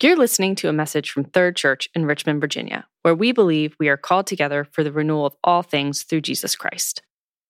You're 0.00 0.16
listening 0.16 0.54
to 0.56 0.68
a 0.68 0.72
message 0.72 1.10
from 1.10 1.24
Third 1.24 1.56
Church 1.56 1.88
in 1.92 2.06
Richmond, 2.06 2.40
Virginia, 2.40 2.86
where 3.02 3.16
we 3.16 3.32
believe 3.32 3.74
we 3.80 3.88
are 3.88 3.96
called 3.96 4.28
together 4.28 4.62
for 4.62 4.84
the 4.84 4.92
renewal 4.92 5.26
of 5.26 5.34
all 5.42 5.62
things 5.62 6.04
through 6.04 6.20
Jesus 6.20 6.54
Christ. 6.54 7.02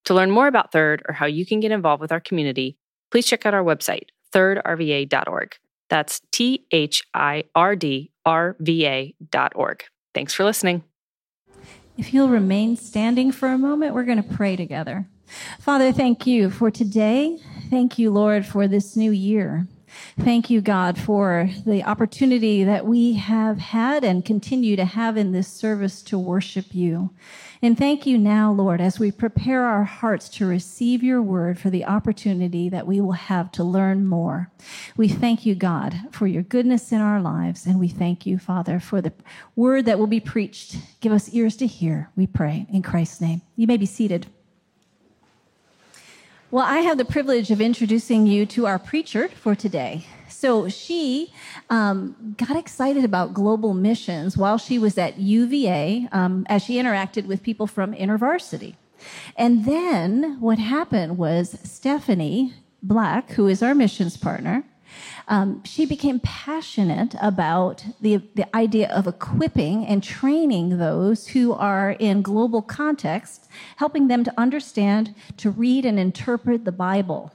To 0.06 0.14
learn 0.14 0.30
more 0.30 0.46
about 0.46 0.72
Third 0.72 1.02
or 1.06 1.12
how 1.12 1.26
you 1.26 1.44
can 1.44 1.60
get 1.60 1.72
involved 1.72 2.00
with 2.00 2.10
our 2.10 2.20
community, 2.20 2.78
please 3.10 3.26
check 3.26 3.44
out 3.44 3.52
our 3.52 3.62
website, 3.62 4.06
thirdrva.org. 4.32 5.56
That's 5.90 6.22
T 6.32 6.64
H 6.70 7.04
I 7.12 7.44
R 7.54 7.76
D 7.76 8.12
R 8.24 8.56
V 8.60 8.86
A.org. 8.86 9.84
Thanks 10.14 10.32
for 10.32 10.44
listening. 10.44 10.84
If 11.98 12.14
you'll 12.14 12.30
remain 12.30 12.76
standing 12.76 13.30
for 13.30 13.48
a 13.48 13.58
moment, 13.58 13.92
we're 13.92 14.04
going 14.04 14.22
to 14.22 14.34
pray 14.36 14.56
together. 14.56 15.06
Father, 15.60 15.92
thank 15.92 16.26
you 16.26 16.48
for 16.48 16.70
today. 16.70 17.36
Thank 17.68 17.98
you, 17.98 18.10
Lord, 18.10 18.46
for 18.46 18.66
this 18.66 18.96
new 18.96 19.10
year. 19.10 19.66
Thank 20.20 20.50
you, 20.50 20.60
God, 20.60 20.98
for 20.98 21.48
the 21.66 21.84
opportunity 21.84 22.64
that 22.64 22.86
we 22.86 23.14
have 23.14 23.58
had 23.58 24.04
and 24.04 24.24
continue 24.24 24.76
to 24.76 24.84
have 24.84 25.16
in 25.16 25.32
this 25.32 25.48
service 25.48 26.02
to 26.04 26.18
worship 26.18 26.74
you. 26.74 27.10
And 27.60 27.76
thank 27.76 28.06
you 28.06 28.18
now, 28.18 28.52
Lord, 28.52 28.80
as 28.80 28.98
we 28.98 29.10
prepare 29.10 29.64
our 29.64 29.84
hearts 29.84 30.28
to 30.30 30.46
receive 30.46 31.02
your 31.02 31.20
word 31.20 31.58
for 31.58 31.70
the 31.70 31.84
opportunity 31.84 32.68
that 32.68 32.86
we 32.86 33.00
will 33.00 33.12
have 33.12 33.50
to 33.52 33.64
learn 33.64 34.06
more. 34.06 34.50
We 34.96 35.08
thank 35.08 35.44
you, 35.44 35.54
God, 35.54 35.98
for 36.12 36.26
your 36.26 36.42
goodness 36.42 36.92
in 36.92 37.00
our 37.00 37.20
lives. 37.20 37.66
And 37.66 37.80
we 37.80 37.88
thank 37.88 38.26
you, 38.26 38.38
Father, 38.38 38.78
for 38.78 39.00
the 39.00 39.12
word 39.56 39.86
that 39.86 39.98
will 39.98 40.06
be 40.06 40.20
preached. 40.20 40.76
Give 41.00 41.12
us 41.12 41.30
ears 41.30 41.56
to 41.56 41.66
hear, 41.66 42.10
we 42.16 42.26
pray, 42.26 42.66
in 42.72 42.82
Christ's 42.82 43.20
name. 43.20 43.42
You 43.56 43.66
may 43.66 43.76
be 43.76 43.86
seated. 43.86 44.26
Well, 46.50 46.64
I 46.64 46.78
have 46.78 46.96
the 46.96 47.04
privilege 47.04 47.50
of 47.50 47.60
introducing 47.60 48.26
you 48.26 48.46
to 48.46 48.66
our 48.66 48.78
preacher 48.78 49.28
for 49.28 49.54
today. 49.54 50.06
So 50.28 50.70
she 50.70 51.30
um, 51.68 52.34
got 52.38 52.56
excited 52.56 53.04
about 53.04 53.34
global 53.34 53.74
missions 53.74 54.34
while 54.34 54.56
she 54.56 54.78
was 54.78 54.96
at 54.96 55.18
UVA 55.18 56.08
um, 56.10 56.46
as 56.48 56.62
she 56.62 56.76
interacted 56.76 57.26
with 57.26 57.42
people 57.42 57.66
from 57.66 57.92
InterVarsity. 57.92 58.76
And 59.36 59.66
then 59.66 60.38
what 60.40 60.58
happened 60.58 61.18
was 61.18 61.58
Stephanie 61.64 62.54
Black, 62.82 63.32
who 63.32 63.46
is 63.46 63.62
our 63.62 63.74
missions 63.74 64.16
partner, 64.16 64.64
um, 65.28 65.62
she 65.64 65.86
became 65.86 66.20
passionate 66.20 67.14
about 67.20 67.84
the, 68.00 68.22
the 68.34 68.56
idea 68.56 68.88
of 68.90 69.06
equipping 69.06 69.86
and 69.86 70.02
training 70.02 70.78
those 70.78 71.28
who 71.28 71.52
are 71.52 71.92
in 71.92 72.22
global 72.22 72.62
contexts, 72.62 73.48
helping 73.76 74.08
them 74.08 74.24
to 74.24 74.32
understand, 74.38 75.14
to 75.36 75.50
read 75.50 75.84
and 75.84 75.98
interpret 75.98 76.64
the 76.64 76.72
Bible. 76.72 77.32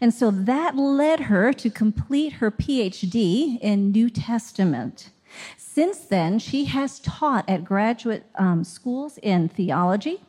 And 0.00 0.14
so 0.14 0.30
that 0.30 0.76
led 0.76 1.20
her 1.20 1.52
to 1.54 1.70
complete 1.70 2.34
her 2.34 2.50
PhD 2.50 3.58
in 3.60 3.90
New 3.90 4.10
Testament. 4.10 5.10
Since 5.56 6.00
then, 6.06 6.38
she 6.38 6.64
has 6.66 7.00
taught 7.00 7.48
at 7.48 7.64
graduate 7.64 8.24
um, 8.36 8.64
schools 8.64 9.18
in 9.22 9.48
theology 9.48 10.20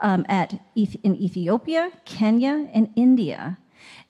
um, 0.00 0.26
at, 0.28 0.60
in 0.74 1.16
Ethiopia, 1.16 1.92
Kenya, 2.04 2.68
and 2.72 2.90
India. 2.96 3.58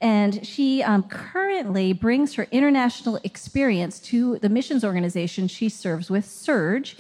And 0.03 0.45
she 0.45 0.83
um, 0.83 1.05
currently 1.05 1.92
brings 1.92 2.34
her 2.34 2.48
international 2.50 3.20
experience 3.22 4.00
to 4.00 4.41
the 4.41 4.48
missions 4.48 4.84
organization 4.84 5.47
she 5.47 5.69
serves 5.69 6.11
with, 6.11 6.25
Serge, 6.25 6.97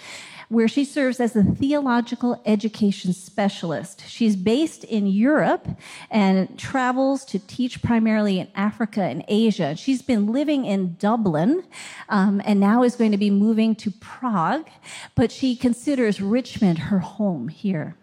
where 0.48 0.68
she 0.68 0.84
serves 0.84 1.18
as 1.18 1.34
a 1.34 1.42
theological 1.42 2.40
education 2.46 3.12
specialist. 3.12 4.04
She's 4.06 4.36
based 4.36 4.84
in 4.84 5.08
Europe 5.08 5.66
and 6.12 6.56
travels 6.56 7.24
to 7.24 7.40
teach 7.40 7.82
primarily 7.82 8.38
in 8.38 8.48
Africa 8.54 9.02
and 9.02 9.24
Asia. 9.26 9.74
She's 9.74 10.02
been 10.02 10.28
living 10.28 10.64
in 10.64 10.94
Dublin 10.94 11.64
um, 12.08 12.40
and 12.44 12.60
now 12.60 12.84
is 12.84 12.94
going 12.94 13.10
to 13.10 13.18
be 13.18 13.30
moving 13.30 13.74
to 13.76 13.90
Prague, 13.90 14.68
but 15.16 15.32
she 15.32 15.56
considers 15.56 16.20
Richmond 16.20 16.78
her 16.78 17.00
home 17.00 17.48
here. 17.48 17.96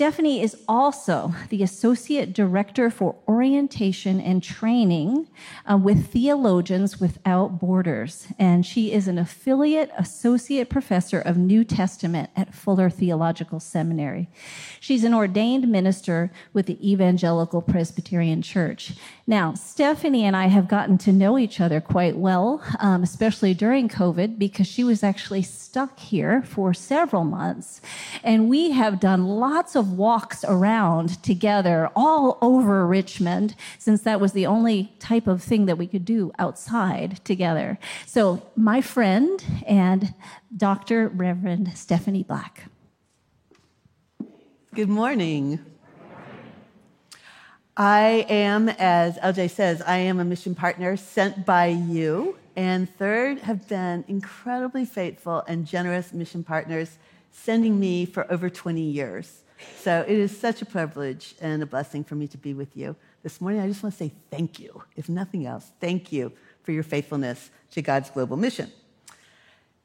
Stephanie 0.00 0.40
is 0.40 0.56
also 0.66 1.34
the 1.50 1.62
Associate 1.62 2.32
Director 2.32 2.88
for 2.88 3.16
Orientation 3.28 4.18
and 4.18 4.42
Training 4.42 5.28
uh, 5.70 5.76
with 5.76 6.06
Theologians 6.06 6.98
Without 6.98 7.60
Borders. 7.60 8.26
And 8.38 8.64
she 8.64 8.92
is 8.92 9.08
an 9.08 9.18
affiliate 9.18 9.90
Associate 9.98 10.70
Professor 10.70 11.20
of 11.20 11.36
New 11.36 11.64
Testament 11.64 12.30
at 12.34 12.54
Fuller 12.54 12.88
Theological 12.88 13.60
Seminary. 13.60 14.30
She's 14.80 15.04
an 15.04 15.12
ordained 15.12 15.68
minister 15.68 16.32
with 16.54 16.64
the 16.64 16.78
Evangelical 16.90 17.60
Presbyterian 17.60 18.40
Church. 18.40 18.94
Now, 19.26 19.52
Stephanie 19.52 20.24
and 20.24 20.34
I 20.34 20.46
have 20.46 20.66
gotten 20.66 20.96
to 20.96 21.12
know 21.12 21.38
each 21.38 21.60
other 21.60 21.78
quite 21.78 22.16
well, 22.16 22.62
um, 22.78 23.02
especially 23.02 23.52
during 23.52 23.90
COVID, 23.90 24.38
because 24.38 24.66
she 24.66 24.82
was 24.82 25.04
actually 25.04 25.42
stuck 25.42 25.98
here 25.98 26.42
for 26.42 26.72
several 26.72 27.24
months. 27.24 27.82
And 28.24 28.48
we 28.48 28.70
have 28.70 28.98
done 28.98 29.26
lots 29.26 29.76
of 29.76 29.89
walks 29.96 30.44
around 30.44 31.22
together 31.22 31.90
all 31.94 32.38
over 32.40 32.86
Richmond, 32.86 33.54
since 33.78 34.02
that 34.02 34.20
was 34.20 34.32
the 34.32 34.46
only 34.46 34.92
type 34.98 35.26
of 35.26 35.42
thing 35.42 35.66
that 35.66 35.78
we 35.78 35.86
could 35.86 36.04
do 36.04 36.32
outside 36.38 37.24
together. 37.24 37.78
So, 38.06 38.42
my 38.56 38.80
friend 38.80 39.44
and 39.66 40.14
Dr. 40.56 41.08
Reverend 41.08 41.76
Stephanie 41.76 42.22
Black. 42.22 42.64
Good 44.74 44.88
morning. 44.88 45.58
I 47.76 48.26
am, 48.28 48.68
as 48.68 49.16
LJ 49.16 49.50
says, 49.50 49.80
I 49.82 49.96
am 49.96 50.20
a 50.20 50.24
mission 50.24 50.54
partner 50.54 50.96
sent 50.96 51.46
by 51.46 51.66
you. 51.66 52.36
And 52.54 52.94
third, 52.96 53.38
have 53.38 53.66
been 53.68 54.04
incredibly 54.06 54.84
faithful 54.84 55.42
and 55.48 55.66
generous 55.66 56.12
mission 56.12 56.44
partners, 56.44 56.98
sending 57.30 57.80
me 57.80 58.04
for 58.04 58.30
over 58.30 58.50
20 58.50 58.82
years. 58.82 59.44
So 59.78 60.04
it 60.06 60.18
is 60.18 60.36
such 60.36 60.62
a 60.62 60.66
privilege 60.66 61.34
and 61.40 61.62
a 61.62 61.66
blessing 61.66 62.04
for 62.04 62.14
me 62.14 62.26
to 62.28 62.38
be 62.38 62.54
with 62.54 62.76
you. 62.76 62.96
This 63.22 63.40
morning, 63.40 63.60
I 63.60 63.68
just 63.68 63.82
want 63.82 63.94
to 63.94 63.98
say 63.98 64.12
thank 64.30 64.58
you. 64.58 64.82
If 64.96 65.08
nothing 65.08 65.46
else, 65.46 65.70
thank 65.80 66.12
you 66.12 66.32
for 66.62 66.72
your 66.72 66.82
faithfulness 66.82 67.50
to 67.72 67.82
God's 67.82 68.10
global 68.10 68.36
mission. 68.36 68.70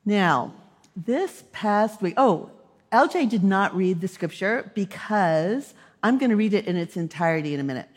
Now, 0.05 0.53
this 0.95 1.43
past 1.51 2.01
week, 2.01 2.13
oh, 2.17 2.51
LJ 2.91 3.29
did 3.29 3.43
not 3.43 3.75
read 3.75 4.01
the 4.01 4.07
scripture 4.07 4.71
because 4.75 5.73
I'm 6.03 6.17
going 6.17 6.29
to 6.29 6.35
read 6.35 6.53
it 6.53 6.67
in 6.67 6.77
its 6.77 6.95
entirety 6.95 7.53
in 7.53 7.59
a 7.59 7.63
minute. 7.63 7.89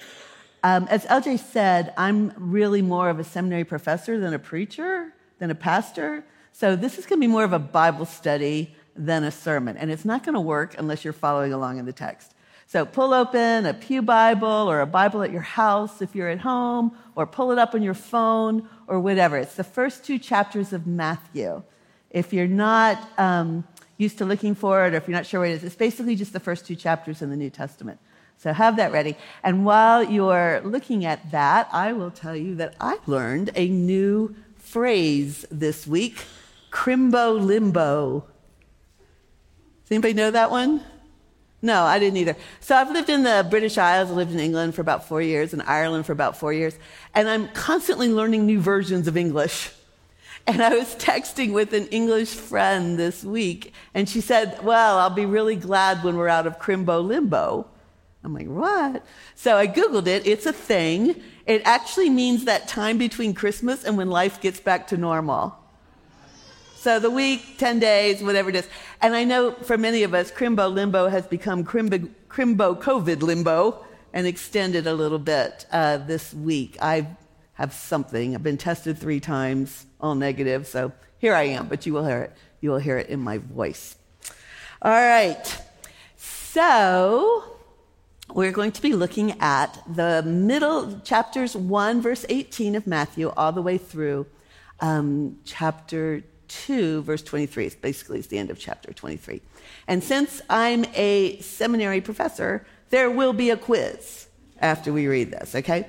Um, 0.65 0.89
as 0.91 1.05
LJ 1.05 1.39
said, 1.39 1.93
I'm 1.97 2.33
really 2.37 2.83
more 2.83 3.09
of 3.11 3.21
a 3.21 3.25
seminary 3.25 3.65
professor 3.65 4.19
than 4.19 4.35
a 4.35 4.39
preacher, 4.39 5.13
than 5.39 5.51
a 5.51 5.55
pastor. 5.55 6.25
So 6.53 6.75
this 6.75 6.99
is 6.99 7.07
going 7.07 7.21
to 7.21 7.27
be 7.27 7.31
more 7.31 7.45
of 7.45 7.53
a 7.53 7.59
Bible 7.59 8.07
study 8.07 8.75
than 8.99 9.25
a 9.25 9.31
sermon. 9.31 9.77
And 9.77 9.91
it's 9.91 10.05
not 10.05 10.25
going 10.25 10.35
to 10.35 10.41
work 10.41 10.75
unless 10.79 11.05
you're 11.05 11.13
following 11.13 11.53
along 11.53 11.79
in 11.79 11.87
the 11.87 11.93
text. 11.93 12.35
So 12.67 12.85
pull 12.85 13.15
open 13.15 13.65
a 13.65 13.73
Pew 13.73 14.03
Bible 14.03 14.47
or 14.47 14.81
a 14.81 14.87
Bible 14.87 15.23
at 15.23 15.31
your 15.31 15.41
house 15.41 16.03
if 16.03 16.15
you're 16.15 16.29
at 16.29 16.41
home, 16.41 16.95
or 17.15 17.27
pull 17.27 17.51
it 17.51 17.59
up 17.59 17.75
on 17.75 17.83
your 17.83 17.95
phone 17.95 18.69
or 18.87 19.01
whatever. 19.01 19.39
It's 19.39 19.55
the 19.55 19.65
first 19.65 20.05
two 20.05 20.19
chapters 20.19 20.75
of 20.75 20.87
Matthew. 20.87 21.63
If 22.11 22.35
you're 22.35 22.47
not 22.47 23.09
um, 23.19 23.67
used 23.97 24.19
to 24.19 24.27
looking 24.27 24.55
for 24.55 24.85
it 24.85 24.93
or 24.93 24.97
if 24.99 25.09
you're 25.09 25.17
not 25.17 25.25
sure 25.25 25.41
what 25.41 25.49
it 25.49 25.53
is, 25.53 25.65
it's 25.65 25.77
basically 25.77 26.15
just 26.15 26.35
the 26.35 26.41
first 26.41 26.67
two 26.67 26.77
chapters 26.77 27.23
in 27.23 27.31
the 27.31 27.37
New 27.37 27.51
Testament. 27.51 28.01
So 28.37 28.53
have 28.53 28.77
that 28.77 28.93
ready. 28.93 29.17
And 29.43 29.65
while 29.65 30.03
you're 30.03 30.61
looking 30.63 31.05
at 31.05 31.31
that, 31.31 31.69
I 31.73 31.93
will 31.93 32.11
tell 32.11 32.37
you 32.37 32.55
that 32.57 32.75
I 32.81 32.99
learned 33.07 33.51
a 33.55 33.69
new 33.69 34.37
phrase 34.57 35.47
this 35.51 35.87
week 35.87 36.19
crimbo 36.71 37.41
limbo. 37.43 38.27
Does 39.89 39.95
anybody 39.95 40.13
know 40.13 40.31
that 40.31 40.51
one? 40.51 40.83
No, 41.63 41.83
I 41.83 41.99
didn't 41.99 42.19
either. 42.19 42.37
So 42.61 42.77
I've 42.77 42.91
lived 42.91 43.09
in 43.09 43.23
the 43.23 43.47
British 43.49 43.79
Isles, 43.79 44.11
I 44.11 44.13
lived 44.13 44.33
in 44.33 44.39
England 44.39 44.75
for 44.75 44.83
about 44.83 45.09
four 45.09 45.23
years, 45.23 45.55
in 45.55 45.63
Ireland 45.63 46.05
for 46.05 46.13
about 46.13 46.37
four 46.37 46.53
years, 46.53 46.77
and 47.15 47.27
I'm 47.27 47.49
constantly 47.49 48.09
learning 48.09 48.45
new 48.45 48.61
versions 48.61 49.09
of 49.09 49.17
English. 49.17 49.71
And 50.47 50.63
I 50.63 50.75
was 50.75 50.95
texting 50.97 51.55
with 51.55 51.73
an 51.73 51.87
English 51.87 52.35
friend 52.35 52.99
this 52.99 53.25
week, 53.25 53.73
and 53.95 54.07
she 54.07 54.21
said, 54.21 54.63
Well, 54.63 54.99
I'll 54.99 55.09
be 55.09 55.25
really 55.25 55.57
glad 55.57 56.05
when 56.05 56.19
we're 56.19 56.29
out 56.29 56.47
of 56.47 56.59
crimbo 56.59 57.03
limbo. 57.03 57.67
I'm 58.23 58.35
like, 58.35 58.47
What? 58.47 59.07
So 59.35 59.57
I 59.57 59.67
Googled 59.67 60.07
it. 60.07 60.27
It's 60.27 60.45
a 60.45 60.53
thing. 60.53 61.19
It 61.47 61.63
actually 61.65 62.11
means 62.11 62.45
that 62.45 62.69
time 62.69 62.99
between 62.99 63.33
Christmas 63.33 63.85
and 63.85 63.97
when 63.97 64.11
life 64.11 64.39
gets 64.39 64.61
back 64.61 64.87
to 64.89 64.99
normal. 64.99 65.57
So 66.81 67.01
the 67.01 67.11
week, 67.11 67.59
10 67.59 67.81
days, 67.81 68.23
whatever 68.23 68.51
it 68.51 68.55
is. 68.55 68.69
And 69.01 69.17
I 69.17 69.25
know 69.25 69.51
for 69.51 69.77
many 69.77 70.05
of 70.05 70.15
us, 70.15 70.31
crimbo 70.31 70.73
limbo 70.73 71.09
has 71.09 71.27
become 71.27 71.65
crimbo, 71.65 72.09
crimbo 72.31 72.81
COVID 72.81 73.21
limbo 73.21 73.85
and 74.13 74.29
extended 74.29 74.87
a 74.87 74.95
little 74.95 75.19
bit 75.19 75.67
uh, 75.73 75.97
this 75.97 76.33
week. 76.33 76.77
I 76.81 77.09
have 77.55 77.73
something. 77.73 78.37
I've 78.37 78.45
been 78.45 78.59
tested 78.59 78.97
three 78.97 79.19
times, 79.19 79.87
all 80.01 80.15
negative. 80.15 80.69
So 80.69 80.93
here 81.19 81.35
I 81.35 81.49
am, 81.49 81.67
but 81.67 81.85
you 81.85 81.95
will 81.95 82.07
hear 82.07 82.23
it. 82.23 82.33
You 82.61 82.71
will 82.71 82.79
hear 82.79 82.97
it 82.97 83.09
in 83.09 83.19
my 83.19 83.39
voice. 83.39 83.97
All 84.81 84.93
right. 84.93 85.61
So 86.17 87.57
we're 88.33 88.53
going 88.53 88.71
to 88.71 88.83
be 88.83 88.93
looking 88.93 89.35
at 89.41 89.83
the 89.93 90.23
middle 90.23 91.01
chapters 91.01 91.57
1 91.57 92.01
verse 92.03 92.25
18 92.29 92.77
of 92.77 92.87
Matthew 92.87 93.31
all 93.31 93.51
the 93.51 93.63
way 93.63 93.79
through 93.79 94.27
um, 94.79 95.39
chapter 95.45 96.23
2, 96.49 97.03
verse 97.03 97.23
23. 97.23 97.67
It's 97.67 97.75
basically 97.75 98.19
it's 98.19 98.29
the 98.29 98.39
end 98.39 98.51
of 98.51 98.59
chapter 98.59 98.93
23. 98.93 99.41
And 99.87 100.03
since 100.03 100.41
I'm 100.51 100.85
a 100.95 101.39
seminary 101.41 102.01
professor, 102.01 102.67
there 102.91 103.11
will 103.11 103.33
be 103.33 103.51
a 103.51 103.57
quiz 103.57 104.29
after 104.61 104.93
we 104.93 105.07
read 105.07 105.31
this, 105.31 105.55
okay? 105.55 105.89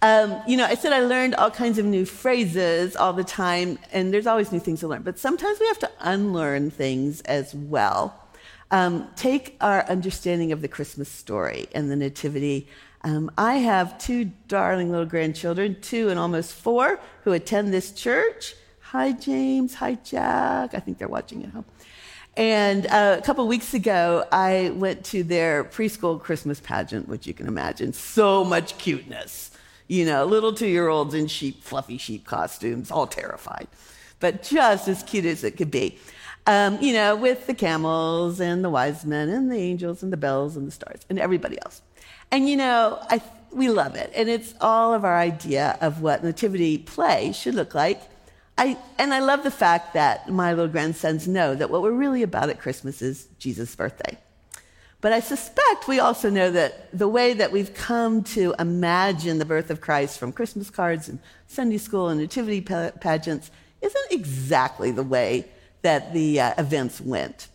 Um, 0.00 0.40
you 0.46 0.56
know, 0.56 0.64
I 0.64 0.74
said 0.74 0.92
I 0.92 1.00
learned 1.00 1.34
all 1.34 1.50
kinds 1.50 1.78
of 1.78 1.84
new 1.84 2.04
phrases 2.04 2.94
all 2.94 3.12
the 3.12 3.24
time, 3.24 3.78
and 3.92 4.14
there's 4.14 4.28
always 4.28 4.52
new 4.52 4.60
things 4.60 4.80
to 4.80 4.88
learn, 4.88 5.02
but 5.02 5.18
sometimes 5.18 5.58
we 5.58 5.66
have 5.66 5.78
to 5.80 5.90
unlearn 6.00 6.70
things 6.70 7.20
as 7.22 7.54
well. 7.54 8.14
Um, 8.70 9.08
take 9.16 9.56
our 9.60 9.84
understanding 9.88 10.52
of 10.52 10.60
the 10.60 10.68
Christmas 10.68 11.08
story 11.08 11.66
and 11.74 11.90
the 11.90 11.96
Nativity. 11.96 12.68
Um, 13.02 13.30
I 13.38 13.56
have 13.56 13.98
two 13.98 14.26
darling 14.46 14.90
little 14.90 15.06
grandchildren, 15.06 15.78
two 15.80 16.10
and 16.10 16.18
almost 16.18 16.52
four, 16.52 17.00
who 17.24 17.32
attend 17.32 17.72
this 17.72 17.90
church. 17.90 18.54
Hi, 18.92 19.12
James. 19.12 19.74
Hi, 19.74 19.96
Jack. 19.96 20.72
I 20.72 20.80
think 20.80 20.96
they're 20.96 21.08
watching 21.08 21.44
at 21.44 21.50
home. 21.50 21.66
And 22.38 22.86
uh, 22.86 23.16
a 23.18 23.22
couple 23.22 23.46
weeks 23.46 23.74
ago, 23.74 24.24
I 24.32 24.72
went 24.76 25.04
to 25.06 25.22
their 25.22 25.62
preschool 25.62 26.18
Christmas 26.18 26.58
pageant, 26.58 27.06
which 27.06 27.26
you 27.26 27.34
can 27.34 27.48
imagine 27.48 27.92
so 27.92 28.44
much 28.44 28.78
cuteness. 28.78 29.50
You 29.88 30.06
know, 30.06 30.24
little 30.24 30.54
two 30.54 30.68
year 30.68 30.88
olds 30.88 31.12
in 31.12 31.26
sheep, 31.26 31.62
fluffy 31.62 31.98
sheep 31.98 32.24
costumes, 32.24 32.90
all 32.90 33.06
terrified, 33.06 33.68
but 34.20 34.42
just 34.42 34.88
as 34.88 35.02
cute 35.02 35.26
as 35.26 35.44
it 35.44 35.58
could 35.58 35.70
be. 35.70 35.98
Um, 36.46 36.80
you 36.80 36.94
know, 36.94 37.14
with 37.14 37.46
the 37.46 37.52
camels 37.52 38.40
and 38.40 38.64
the 38.64 38.70
wise 38.70 39.04
men 39.04 39.28
and 39.28 39.52
the 39.52 39.58
angels 39.58 40.02
and 40.02 40.10
the 40.10 40.16
bells 40.16 40.56
and 40.56 40.66
the 40.66 40.72
stars 40.72 41.00
and 41.10 41.18
everybody 41.18 41.58
else. 41.60 41.82
And, 42.30 42.48
you 42.48 42.56
know, 42.56 42.98
I, 43.10 43.20
we 43.52 43.68
love 43.68 43.96
it. 43.96 44.10
And 44.16 44.30
it's 44.30 44.54
all 44.62 44.94
of 44.94 45.04
our 45.04 45.18
idea 45.18 45.76
of 45.82 46.00
what 46.00 46.24
nativity 46.24 46.78
play 46.78 47.32
should 47.32 47.54
look 47.54 47.74
like 47.74 48.00
I, 48.58 48.76
and 48.98 49.14
I 49.14 49.20
love 49.20 49.44
the 49.44 49.52
fact 49.52 49.94
that 49.94 50.28
my 50.28 50.50
little 50.52 50.66
grandsons 50.66 51.28
know 51.28 51.54
that 51.54 51.70
what 51.70 51.80
we're 51.80 51.92
really 51.92 52.24
about 52.24 52.50
at 52.50 52.58
Christmas 52.58 53.00
is 53.00 53.28
Jesus' 53.38 53.74
birthday. 53.76 54.18
But 55.00 55.12
I 55.12 55.20
suspect 55.20 55.86
we 55.86 56.00
also 56.00 56.28
know 56.28 56.50
that 56.50 56.88
the 56.92 57.06
way 57.06 57.32
that 57.34 57.52
we've 57.52 57.72
come 57.72 58.24
to 58.24 58.56
imagine 58.58 59.38
the 59.38 59.44
birth 59.44 59.70
of 59.70 59.80
Christ 59.80 60.18
from 60.18 60.32
Christmas 60.32 60.70
cards 60.70 61.08
and 61.08 61.20
Sunday 61.46 61.78
school 61.78 62.08
and 62.08 62.20
nativity 62.20 62.60
pageants 62.60 63.52
isn't 63.80 64.10
exactly 64.10 64.90
the 64.90 65.04
way 65.04 65.46
that 65.82 66.12
the 66.12 66.40
uh, 66.40 66.54
events 66.58 67.00
went 67.00 67.46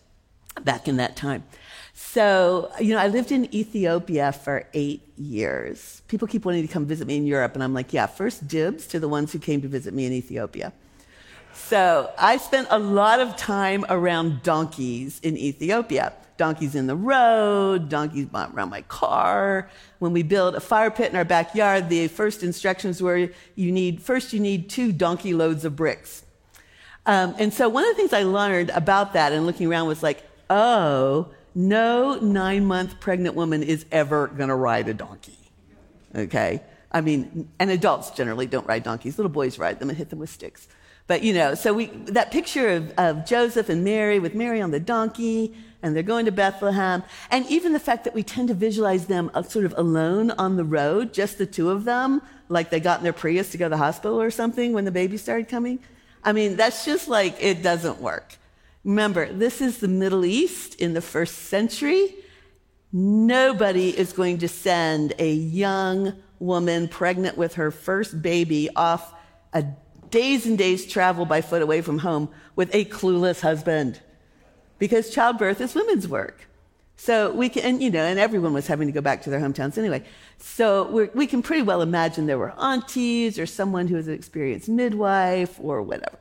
back 0.62 0.88
in 0.88 0.96
that 0.96 1.16
time. 1.16 1.44
So, 1.92 2.72
you 2.80 2.94
know, 2.94 2.98
I 2.98 3.08
lived 3.08 3.30
in 3.30 3.54
Ethiopia 3.54 4.32
for 4.32 4.66
eight 4.72 5.02
years. 5.18 6.00
People 6.08 6.26
keep 6.26 6.46
wanting 6.46 6.66
to 6.66 6.72
come 6.72 6.86
visit 6.86 7.06
me 7.06 7.18
in 7.18 7.26
Europe, 7.26 7.54
and 7.54 7.62
I'm 7.62 7.74
like, 7.74 7.92
yeah, 7.92 8.06
first 8.06 8.48
dibs 8.48 8.86
to 8.86 8.98
the 8.98 9.08
ones 9.08 9.32
who 9.32 9.38
came 9.38 9.60
to 9.60 9.68
visit 9.68 9.92
me 9.92 10.06
in 10.06 10.12
Ethiopia. 10.12 10.72
So 11.54 12.12
I 12.18 12.36
spent 12.36 12.68
a 12.70 12.78
lot 12.78 13.20
of 13.20 13.36
time 13.36 13.84
around 13.88 14.42
donkeys 14.42 15.20
in 15.20 15.36
Ethiopia. 15.36 16.12
Donkeys 16.36 16.74
in 16.74 16.88
the 16.88 16.96
road, 16.96 17.88
donkeys 17.88 18.26
around 18.34 18.68
my 18.68 18.82
car. 18.82 19.70
When 20.00 20.12
we 20.12 20.24
built 20.24 20.56
a 20.56 20.60
fire 20.60 20.90
pit 20.90 21.10
in 21.10 21.16
our 21.16 21.24
backyard, 21.24 21.88
the 21.88 22.08
first 22.08 22.42
instructions 22.42 23.00
were 23.00 23.30
you 23.54 23.70
need, 23.70 24.02
first 24.02 24.32
you 24.32 24.40
need 24.40 24.68
two 24.68 24.90
donkey 24.90 25.32
loads 25.32 25.64
of 25.64 25.76
bricks. 25.76 26.24
Um, 27.06 27.36
and 27.38 27.54
so 27.54 27.68
one 27.68 27.84
of 27.84 27.90
the 27.90 27.94
things 27.94 28.12
I 28.12 28.24
learned 28.24 28.70
about 28.70 29.12
that 29.12 29.32
and 29.32 29.46
looking 29.46 29.68
around 29.68 29.86
was 29.86 30.02
like, 30.02 30.24
oh, 30.50 31.28
no 31.54 32.18
nine 32.18 32.66
month 32.66 32.98
pregnant 32.98 33.36
woman 33.36 33.62
is 33.62 33.86
ever 33.92 34.26
going 34.26 34.48
to 34.48 34.56
ride 34.56 34.88
a 34.88 34.94
donkey. 34.94 35.38
Okay? 36.16 36.62
I 36.90 37.00
mean, 37.00 37.48
and 37.60 37.70
adults 37.70 38.10
generally 38.10 38.46
don't 38.46 38.66
ride 38.66 38.82
donkeys. 38.82 39.18
Little 39.18 39.30
boys 39.30 39.58
ride 39.58 39.78
them 39.78 39.88
and 39.88 39.96
hit 39.96 40.10
them 40.10 40.18
with 40.18 40.30
sticks. 40.30 40.66
But, 41.06 41.22
you 41.22 41.34
know, 41.34 41.54
so 41.54 41.74
we, 41.74 41.86
that 42.06 42.30
picture 42.30 42.68
of, 42.68 42.92
of 42.96 43.26
Joseph 43.26 43.68
and 43.68 43.84
Mary 43.84 44.18
with 44.18 44.34
Mary 44.34 44.62
on 44.62 44.70
the 44.70 44.80
donkey, 44.80 45.54
and 45.82 45.94
they're 45.94 46.02
going 46.02 46.24
to 46.24 46.32
Bethlehem, 46.32 47.02
and 47.30 47.44
even 47.46 47.74
the 47.74 47.80
fact 47.80 48.04
that 48.04 48.14
we 48.14 48.22
tend 48.22 48.48
to 48.48 48.54
visualize 48.54 49.06
them 49.06 49.30
uh, 49.34 49.42
sort 49.42 49.66
of 49.66 49.74
alone 49.76 50.30
on 50.32 50.56
the 50.56 50.64
road, 50.64 51.12
just 51.12 51.36
the 51.36 51.44
two 51.44 51.70
of 51.70 51.84
them, 51.84 52.22
like 52.48 52.70
they 52.70 52.80
got 52.80 53.00
in 53.00 53.04
their 53.04 53.12
Prius 53.12 53.50
to 53.50 53.58
go 53.58 53.66
to 53.66 53.70
the 53.70 53.76
hospital 53.76 54.20
or 54.20 54.30
something 54.30 54.72
when 54.72 54.86
the 54.86 54.90
baby 54.90 55.18
started 55.18 55.46
coming. 55.46 55.78
I 56.22 56.32
mean, 56.32 56.56
that's 56.56 56.86
just 56.86 57.06
like, 57.06 57.36
it 57.38 57.62
doesn't 57.62 58.00
work. 58.00 58.38
Remember, 58.82 59.30
this 59.30 59.60
is 59.60 59.78
the 59.78 59.88
Middle 59.88 60.24
East 60.24 60.74
in 60.76 60.94
the 60.94 61.02
first 61.02 61.34
century. 61.34 62.14
Nobody 62.92 63.90
is 63.90 64.14
going 64.14 64.38
to 64.38 64.48
send 64.48 65.12
a 65.18 65.32
young 65.32 66.14
woman 66.38 66.88
pregnant 66.88 67.36
with 67.36 67.54
her 67.54 67.70
first 67.70 68.22
baby 68.22 68.70
off 68.74 69.12
a 69.52 69.66
days 70.14 70.46
and 70.46 70.56
days 70.56 70.86
travel 70.86 71.24
by 71.24 71.40
foot 71.40 71.60
away 71.60 71.80
from 71.80 71.98
home 71.98 72.28
with 72.54 72.72
a 72.72 72.84
clueless 72.84 73.40
husband 73.40 74.00
because 74.78 75.10
childbirth 75.10 75.60
is 75.60 75.74
women's 75.74 76.06
work. 76.06 76.46
So 76.94 77.32
we 77.32 77.48
can, 77.48 77.64
and, 77.64 77.82
you 77.82 77.90
know, 77.90 78.04
and 78.04 78.16
everyone 78.16 78.52
was 78.52 78.68
having 78.68 78.86
to 78.86 78.92
go 78.92 79.00
back 79.00 79.22
to 79.22 79.30
their 79.30 79.40
hometowns 79.40 79.76
anyway. 79.76 80.04
So 80.38 81.10
we 81.12 81.26
can 81.26 81.42
pretty 81.42 81.62
well 81.62 81.82
imagine 81.82 82.26
there 82.26 82.38
were 82.38 82.54
aunties 82.56 83.40
or 83.40 83.46
someone 83.46 83.88
who 83.88 83.96
was 83.96 84.06
an 84.06 84.14
experienced 84.14 84.68
midwife 84.68 85.58
or 85.60 85.82
whatever. 85.82 86.18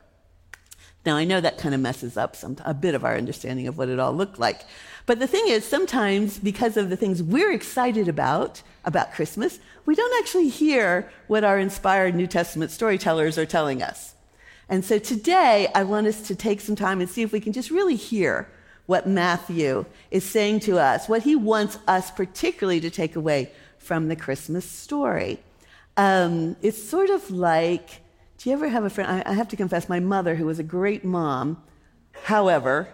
Now 1.06 1.16
I 1.16 1.24
know 1.24 1.40
that 1.40 1.60
kind 1.60 1.76
of 1.76 1.82
messes 1.82 2.18
up 2.18 2.36
some, 2.36 2.58
a 2.66 2.74
bit 2.74 2.96
of 2.96 3.06
our 3.06 3.16
understanding 3.16 3.68
of 3.68 3.78
what 3.78 3.90
it 3.90 4.00
all 4.00 4.14
looked 4.14 4.40
like. 4.40 4.62
But 5.06 5.20
the 5.20 5.28
thing 5.28 5.48
is, 5.48 5.66
sometimes 5.66 6.40
because 6.40 6.78
of 6.78 6.90
the 6.90 6.96
things 6.96 7.22
we're 7.22 7.52
excited 7.52 8.08
about, 8.08 8.62
about 8.86 9.14
Christmas, 9.14 9.60
we 9.86 9.96
don't 9.96 10.24
actually 10.24 10.50
hear 10.50 11.12
what 11.28 11.44
our 11.44 11.60
inspired 11.60 12.16
New 12.16 12.28
Testament 12.28 12.72
storytellers 12.72 13.38
are 13.38 13.46
telling 13.46 13.84
us. 13.84 14.16
And 14.70 14.86
so 14.86 14.98
today, 14.98 15.70
I 15.76 15.84
want 15.84 16.08
us 16.08 16.22
to 16.28 16.36
take 16.36 16.62
some 16.62 16.76
time 16.76 17.02
and 17.02 17.10
see 17.10 17.22
if 17.22 17.34
we 17.34 17.42
can 17.42 17.52
just 17.54 17.70
really 17.70 17.96
hear 17.96 18.50
what 18.86 19.08
Matthew 19.08 19.86
is 20.10 20.24
saying 20.24 20.62
to 20.62 20.80
us, 20.80 21.10
what 21.10 21.24
he 21.24 21.36
wants 21.36 21.78
us 21.88 22.12
particularly 22.12 22.80
to 22.82 22.90
take 22.90 23.16
away 23.16 23.52
from 23.78 24.08
the 24.08 24.16
Christmas 24.16 24.64
story. 24.64 25.40
Um, 25.98 26.56
it's 26.62 26.82
sort 26.82 27.10
of 27.10 27.30
like 27.30 28.02
do 28.44 28.50
you 28.50 28.56
ever 28.56 28.68
have 28.68 28.84
a 28.84 28.90
friend? 28.90 29.10
I, 29.10 29.32
I 29.32 29.34
have 29.36 29.48
to 29.50 29.56
confess, 29.56 29.88
my 29.88 30.02
mother, 30.02 30.36
who 30.36 30.46
was 30.46 30.60
a 30.60 30.64
great 30.64 31.06
mom, 31.06 31.64
however, 32.24 32.90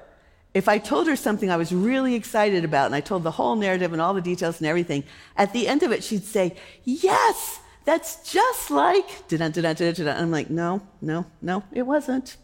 if 0.54 0.68
I 0.68 0.80
told 0.80 1.08
her 1.08 1.16
something 1.16 1.52
I 1.52 1.58
was 1.58 1.72
really 1.72 2.16
excited 2.16 2.64
about 2.64 2.88
and 2.88 2.96
I 2.96 3.02
told 3.02 3.24
the 3.24 3.32
whole 3.32 3.56
narrative 3.56 3.94
and 3.94 4.02
all 4.02 4.14
the 4.14 4.22
details 4.22 4.60
and 4.60 4.68
everything, 4.68 5.04
at 5.38 5.54
the 5.54 5.68
end 5.68 5.84
of 5.84 5.92
it, 5.92 6.04
she'd 6.04 6.24
say, 6.24 6.56
Yes, 6.84 7.60
that's 7.86 8.32
just 8.32 8.72
like. 8.72 9.08
I'm 9.32 10.32
like, 10.32 10.50
No, 10.50 10.82
no, 11.02 11.26
no, 11.42 11.64
it 11.72 11.84
wasn't. 11.84 12.38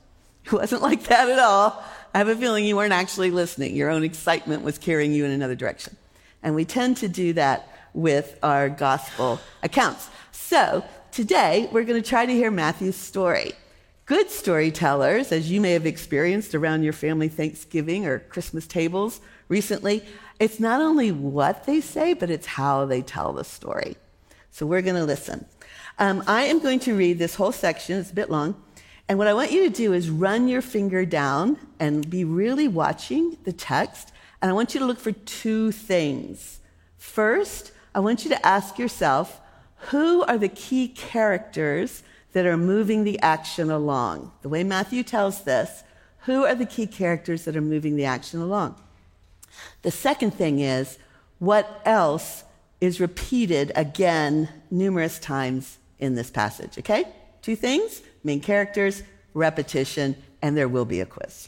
It 0.46 0.54
wasn't 0.54 0.84
like 0.84 1.04
that 1.06 1.28
at 1.28 1.40
all. 1.40 1.84
I 2.14 2.20
have 2.20 2.28
a 2.28 2.36
feeling 2.36 2.66
you 2.66 2.76
weren't 2.76 2.94
actually 2.94 3.32
listening. 3.32 3.76
Your 3.76 3.90
own 3.90 4.04
excitement 4.04 4.64
was 4.64 4.78
carrying 4.78 5.12
you 5.12 5.26
in 5.26 5.32
another 5.32 5.56
direction. 5.56 5.98
And 6.44 6.54
we 6.54 6.66
tend 6.66 6.98
to 6.98 7.08
do 7.08 7.34
that 7.34 7.68
with 7.96 8.38
our 8.44 8.70
gospel 8.70 9.40
accounts. 9.64 10.10
So 10.32 10.86
today, 11.12 11.68
we're 11.72 11.84
going 11.84 12.02
to 12.02 12.08
try 12.08 12.28
to 12.28 12.32
hear 12.32 12.52
Matthew's 12.52 12.96
story. 12.96 13.54
Good 14.06 14.30
storytellers, 14.30 15.32
as 15.32 15.50
you 15.50 15.60
may 15.60 15.72
have 15.72 15.88
experienced 15.88 16.54
around 16.54 16.84
your 16.84 16.94
family 16.94 17.28
Thanksgiving 17.28 18.06
or 18.06 18.20
Christmas 18.20 18.68
tables 18.68 19.20
recently, 19.48 20.06
it's 20.40 20.60
not 20.60 20.80
only 20.80 21.12
what 21.12 21.66
they 21.66 21.82
say, 21.82 22.14
but 22.14 22.30
it's 22.30 22.46
how 22.46 22.86
they 22.86 23.02
tell 23.02 23.34
the 23.34 23.44
story. 23.44 23.98
So 24.52 24.68
we're 24.68 24.84
going 24.84 24.96
to 24.98 25.06
listen. 25.06 25.48
Um, 25.98 26.24
I 26.28 26.44
am 26.44 26.60
going 26.60 26.82
to 26.82 26.96
read 26.96 27.18
this 27.18 27.34
whole 27.34 27.52
section, 27.52 27.98
it's 27.98 28.12
a 28.12 28.14
bit 28.14 28.30
long. 28.30 28.62
And 29.10 29.18
what 29.18 29.26
I 29.26 29.34
want 29.34 29.52
you 29.52 29.64
to 29.64 29.76
do 29.76 29.94
is 29.94 30.12
run 30.12 30.48
your 30.48 30.62
finger 30.62 31.04
down 31.04 31.58
and 31.80 32.08
be 32.08 32.24
really 32.24 32.68
watching 32.68 33.40
the 33.44 33.54
text. 33.54 34.12
And 34.40 34.52
I 34.52 34.54
want 34.54 34.76
you 34.76 34.80
to 34.82 34.86
look 34.86 35.00
for 35.00 35.14
two 35.14 35.72
things. 35.72 36.60
First, 37.00 37.72
I 37.96 38.02
want 38.02 38.24
you 38.24 38.30
to 38.30 38.46
ask 38.46 38.78
yourself 38.78 39.42
who 39.90 40.22
are 40.26 40.38
the 40.38 40.50
key 40.50 40.90
characters 40.90 42.04
that 42.36 42.46
are 42.46 42.58
moving 42.58 43.06
the 43.06 43.18
action 43.22 43.72
along. 43.72 44.30
The 44.42 44.50
way 44.50 44.62
Matthew 44.62 45.04
tells 45.04 45.46
this, 45.46 45.86
who 46.26 46.44
are 46.44 46.54
the 46.54 46.66
key 46.66 46.86
characters 46.86 47.46
that 47.46 47.56
are 47.56 47.62
moving 47.62 47.96
the 47.96 48.04
action 48.04 48.42
along? 48.42 48.76
The 49.84 49.92
second 49.92 50.32
thing 50.32 50.60
is, 50.60 51.00
what 51.40 51.82
else 51.86 52.44
is 52.82 53.00
repeated 53.00 53.72
again 53.74 54.50
numerous 54.70 55.18
times 55.18 55.78
in 55.98 56.16
this 56.16 56.30
passage? 56.30 56.78
Okay? 56.78 57.06
Two 57.42 57.56
things 57.56 58.02
main 58.26 58.42
characters, 58.42 59.04
repetition, 59.34 60.18
and 60.42 60.58
there 60.58 60.68
will 60.68 60.84
be 60.84 61.00
a 61.00 61.06
quiz. 61.06 61.48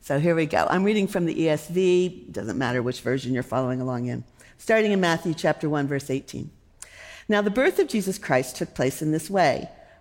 So 0.00 0.18
here 0.18 0.34
we 0.34 0.46
go. 0.46 0.66
I'm 0.70 0.84
reading 0.84 1.06
from 1.06 1.26
the 1.26 1.34
ESV, 1.34 2.32
doesn't 2.32 2.56
matter 2.56 2.82
which 2.82 3.02
version 3.02 3.34
you're 3.34 3.42
following 3.42 3.82
along 3.82 4.06
in. 4.06 4.24
Starting 4.56 4.92
in 4.92 5.02
Matthew 5.02 5.34
chapter 5.34 5.68
1 5.68 5.86
verse 5.86 6.08
18. 6.08 6.50
Now 7.28 7.42
the 7.42 7.50
birth 7.50 7.78
of 7.78 7.88
Jesus 7.88 8.16
Christ 8.16 8.56
took 8.56 8.74
place 8.74 9.02
in 9.02 9.12
this 9.12 9.28
way. 9.28 9.68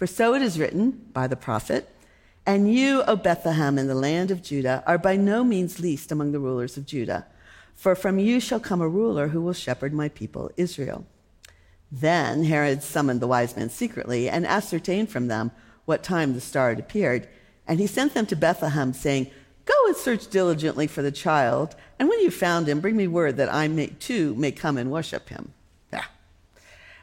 for 0.00 0.06
so 0.06 0.32
it 0.32 0.40
is 0.40 0.58
written 0.58 0.92
by 1.12 1.26
the 1.26 1.36
prophet, 1.36 1.86
And 2.46 2.72
you, 2.72 3.02
O 3.02 3.16
Bethlehem, 3.16 3.76
in 3.76 3.86
the 3.86 3.94
land 3.94 4.30
of 4.30 4.42
Judah, 4.42 4.82
are 4.86 4.96
by 4.96 5.16
no 5.16 5.44
means 5.44 5.78
least 5.78 6.10
among 6.10 6.32
the 6.32 6.38
rulers 6.38 6.78
of 6.78 6.86
Judah, 6.86 7.26
for 7.74 7.94
from 7.94 8.18
you 8.18 8.40
shall 8.40 8.60
come 8.60 8.80
a 8.80 8.88
ruler 8.88 9.28
who 9.28 9.42
will 9.42 9.52
shepherd 9.52 9.92
my 9.92 10.08
people 10.08 10.50
Israel. 10.56 11.04
Then 11.92 12.44
Herod 12.44 12.82
summoned 12.82 13.20
the 13.20 13.26
wise 13.26 13.54
men 13.54 13.68
secretly 13.68 14.26
and 14.26 14.46
ascertained 14.46 15.10
from 15.10 15.26
them 15.26 15.50
what 15.84 16.02
time 16.02 16.32
the 16.32 16.40
star 16.40 16.70
had 16.70 16.78
appeared. 16.78 17.28
And 17.68 17.78
he 17.78 17.86
sent 17.86 18.14
them 18.14 18.24
to 18.24 18.36
Bethlehem, 18.36 18.94
saying, 18.94 19.30
Go 19.66 19.74
and 19.86 19.96
search 19.96 20.30
diligently 20.30 20.86
for 20.86 21.02
the 21.02 21.12
child, 21.12 21.76
and 21.98 22.08
when 22.08 22.20
you've 22.20 22.32
found 22.32 22.70
him, 22.70 22.80
bring 22.80 22.96
me 22.96 23.06
word 23.06 23.36
that 23.36 23.52
I 23.52 23.68
may, 23.68 23.88
too 23.88 24.34
may 24.36 24.50
come 24.50 24.78
and 24.78 24.90
worship 24.90 25.28
him. 25.28 25.52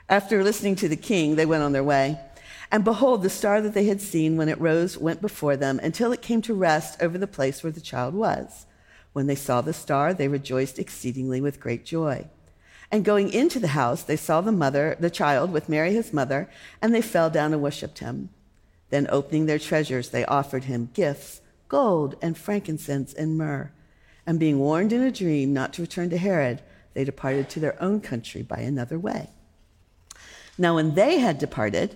After 0.10 0.42
listening 0.42 0.78
to 0.78 0.88
the 0.88 0.96
king, 0.96 1.36
they 1.36 1.46
went 1.46 1.64
on 1.64 1.74
their 1.74 1.84
way. 1.84 2.18
And 2.72 2.84
behold, 2.84 3.24
the 3.24 3.30
star 3.30 3.62
that 3.62 3.74
they 3.74 3.86
had 3.86 4.02
seen 4.02 4.36
when 4.36 4.50
it 4.50 4.60
rose 4.60 4.98
went 4.98 5.22
before 5.22 5.56
them 5.56 5.80
until 5.82 6.12
it 6.12 6.22
came 6.22 6.42
to 6.44 6.54
rest 6.54 7.02
over 7.02 7.18
the 7.18 7.28
place 7.28 7.64
where 7.64 7.72
the 7.72 7.82
child 7.82 8.14
was. 8.14 8.66
When 9.14 9.28
they 9.28 9.36
saw 9.36 9.62
the 9.62 9.74
star, 9.74 10.14
they 10.14 10.28
rejoiced 10.28 10.78
exceedingly 10.78 11.42
with 11.42 11.60
great 11.60 11.86
joy. 11.86 12.28
And 12.92 13.06
going 13.06 13.32
into 13.32 13.60
the 13.60 13.70
house, 13.70 14.04
they 14.04 14.16
saw 14.16 14.42
the 14.42 14.52
mother, 14.52 14.96
the 15.00 15.10
child 15.10 15.52
with 15.52 15.70
Mary 15.70 15.94
his 15.94 16.14
mother, 16.14 16.50
and 16.82 16.94
they 16.94 17.02
fell 17.02 17.30
down 17.30 17.54
and 17.54 17.62
worshipped 17.62 18.00
him. 18.00 18.30
Then 18.90 19.08
opening 19.10 19.46
their 19.46 19.60
treasures, 19.60 20.10
they 20.10 20.26
offered 20.26 20.66
him 20.66 20.90
gifts 20.94 21.42
gold 21.68 22.16
and 22.22 22.38
frankincense 22.38 23.14
and 23.14 23.38
myrrh. 23.38 23.72
And 24.26 24.40
being 24.40 24.60
warned 24.60 24.94
in 24.94 25.02
a 25.02 25.12
dream 25.12 25.54
not 25.54 25.74
to 25.74 25.82
return 25.82 26.10
to 26.12 26.18
Herod, 26.18 26.62
they 26.94 27.04
departed 27.04 27.50
to 27.50 27.60
their 27.60 27.82
own 27.82 28.02
country 28.02 28.42
by 28.42 28.60
another 28.60 28.98
way. 28.98 29.30
Now, 30.58 30.76
when 30.76 30.96
they 30.96 31.20
had 31.20 31.38
departed, 31.38 31.96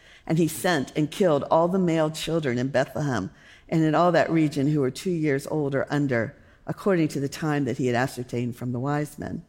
and 0.25 0.37
he 0.37 0.47
sent 0.47 0.91
and 0.95 1.11
killed 1.11 1.43
all 1.49 1.67
the 1.67 1.79
male 1.79 2.09
children 2.09 2.57
in 2.57 2.69
Bethlehem 2.69 3.31
and 3.69 3.83
in 3.83 3.95
all 3.95 4.11
that 4.11 4.29
region 4.29 4.67
who 4.67 4.81
were 4.81 4.91
two 4.91 5.11
years 5.11 5.47
old 5.47 5.73
or 5.73 5.87
under, 5.89 6.35
according 6.67 7.07
to 7.09 7.19
the 7.19 7.29
time 7.29 7.65
that 7.65 7.77
he 7.77 7.87
had 7.87 7.95
ascertained 7.95 8.55
from 8.55 8.71
the 8.71 8.79
wise 8.79 9.17
men. 9.17 9.43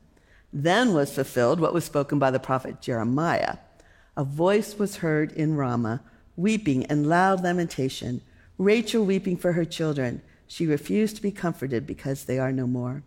Then 0.52 0.94
was 0.94 1.14
fulfilled 1.14 1.60
what 1.60 1.74
was 1.74 1.84
spoken 1.84 2.18
by 2.18 2.30
the 2.30 2.38
prophet 2.38 2.80
Jeremiah. 2.80 3.56
A 4.16 4.24
voice 4.24 4.78
was 4.78 4.96
heard 4.96 5.32
in 5.32 5.56
Ramah, 5.56 6.02
weeping 6.36 6.86
and 6.86 7.06
loud 7.06 7.42
lamentation, 7.42 8.20
Rachel 8.58 9.04
weeping 9.04 9.36
for 9.36 9.52
her 9.52 9.64
children 9.64 10.22
she 10.52 10.66
refused 10.66 11.16
to 11.16 11.22
be 11.22 11.32
comforted 11.32 11.86
because 11.86 12.24
they 12.24 12.38
are 12.38 12.52
no 12.52 12.66
more. 12.66 13.02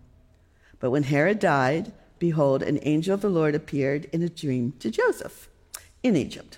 But 0.79 0.89
when 0.89 1.03
Herod 1.03 1.37
died, 1.37 1.91
behold, 2.17 2.63
an 2.63 2.79
angel 2.81 3.13
of 3.13 3.21
the 3.21 3.29
Lord 3.29 3.53
appeared 3.53 4.05
in 4.05 4.23
a 4.23 4.29
dream 4.29 4.73
to 4.79 4.89
Joseph 4.89 5.47
in 6.01 6.15
Egypt, 6.15 6.57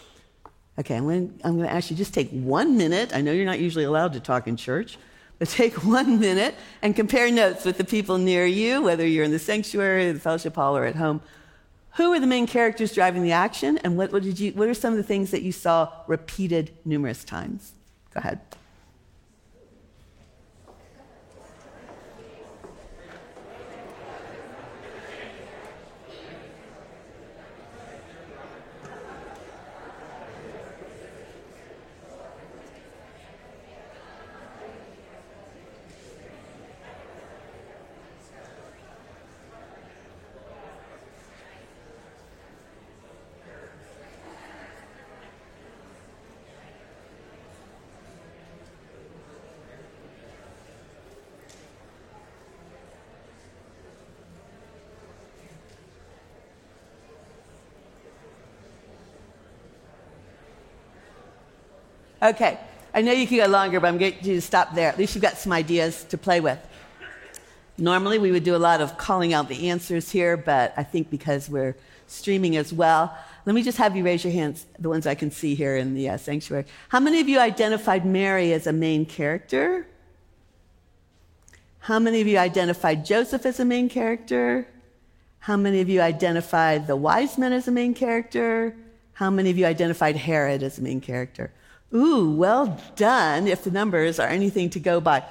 Okay, 0.79 0.95
I'm 0.95 1.03
going, 1.03 1.37
to, 1.37 1.47
I'm 1.47 1.57
going 1.57 1.67
to 1.67 1.73
ask 1.73 1.91
you 1.91 1.97
just 1.97 2.13
take 2.13 2.29
one 2.31 2.77
minute. 2.77 3.13
I 3.13 3.21
know 3.21 3.31
you're 3.31 3.45
not 3.45 3.59
usually 3.59 3.83
allowed 3.83 4.13
to 4.13 4.19
talk 4.19 4.47
in 4.47 4.55
church, 4.55 4.97
but 5.37 5.49
take 5.49 5.73
one 5.85 6.19
minute 6.19 6.55
and 6.81 6.95
compare 6.95 7.29
notes 7.31 7.65
with 7.65 7.77
the 7.77 7.83
people 7.83 8.17
near 8.17 8.45
you, 8.45 8.81
whether 8.81 9.05
you're 9.05 9.25
in 9.25 9.31
the 9.31 9.39
sanctuary, 9.39 10.11
the 10.11 10.19
fellowship 10.19 10.55
hall, 10.55 10.77
or 10.77 10.85
at 10.85 10.95
home. 10.95 11.21
Who 11.95 12.13
are 12.13 12.19
the 12.19 12.27
main 12.27 12.47
characters 12.47 12.93
driving 12.93 13.21
the 13.21 13.33
action, 13.33 13.77
and 13.79 13.97
what, 13.97 14.13
what, 14.13 14.23
did 14.23 14.39
you, 14.39 14.53
what 14.53 14.69
are 14.69 14.73
some 14.73 14.93
of 14.93 14.97
the 14.97 15.03
things 15.03 15.31
that 15.31 15.41
you 15.41 15.51
saw 15.51 15.91
repeated 16.07 16.71
numerous 16.85 17.25
times? 17.25 17.73
Go 18.13 18.19
ahead. 18.19 18.39
Okay, 62.23 62.59
I 62.93 63.01
know 63.01 63.13
you 63.13 63.25
could 63.25 63.37
go 63.37 63.47
longer, 63.47 63.79
but 63.79 63.87
I'm 63.87 63.97
going 63.97 64.13
to 64.19 64.41
stop 64.41 64.75
there. 64.75 64.89
At 64.89 64.97
least 64.99 65.15
you've 65.15 65.23
got 65.23 65.37
some 65.37 65.51
ideas 65.51 66.03
to 66.05 66.19
play 66.19 66.39
with. 66.39 66.59
Normally, 67.79 68.19
we 68.19 68.31
would 68.31 68.43
do 68.43 68.55
a 68.55 68.61
lot 68.61 68.79
of 68.79 68.95
calling 68.97 69.33
out 69.33 69.49
the 69.49 69.69
answers 69.69 70.11
here, 70.11 70.37
but 70.37 70.71
I 70.77 70.83
think 70.83 71.09
because 71.09 71.49
we're 71.49 71.75
streaming 72.05 72.57
as 72.57 72.71
well, 72.71 73.17
let 73.45 73.55
me 73.55 73.63
just 73.63 73.79
have 73.79 73.95
you 73.95 74.03
raise 74.03 74.23
your 74.23 74.33
hands, 74.33 74.67
the 74.77 74.87
ones 74.87 75.07
I 75.07 75.15
can 75.15 75.31
see 75.31 75.55
here 75.55 75.77
in 75.77 75.95
the 75.95 76.09
uh, 76.09 76.17
sanctuary. 76.17 76.65
How 76.89 76.99
many 76.99 77.21
of 77.21 77.27
you 77.27 77.39
identified 77.39 78.05
Mary 78.05 78.53
as 78.53 78.67
a 78.67 78.73
main 78.73 79.07
character? 79.07 79.87
How 81.79 81.97
many 81.97 82.21
of 82.21 82.27
you 82.27 82.37
identified 82.37 83.03
Joseph 83.03 83.47
as 83.47 83.59
a 83.59 83.65
main 83.65 83.89
character? 83.89 84.67
How 85.39 85.57
many 85.57 85.81
of 85.81 85.89
you 85.89 86.01
identified 86.01 86.85
the 86.85 86.95
wise 86.95 87.39
men 87.39 87.51
as 87.51 87.67
a 87.67 87.71
main 87.71 87.95
character? 87.95 88.75
How 89.13 89.31
many 89.31 89.49
of 89.49 89.57
you 89.57 89.65
identified 89.65 90.17
Herod 90.17 90.61
as 90.61 90.77
a 90.77 90.83
main 90.83 91.01
character? 91.01 91.51
Ooh, 91.93 92.31
well 92.31 92.79
done 92.95 93.47
if 93.47 93.63
the 93.63 93.71
numbers 93.71 94.19
are 94.19 94.27
anything 94.27 94.69
to 94.71 94.79
go 94.79 95.01
by. 95.01 95.23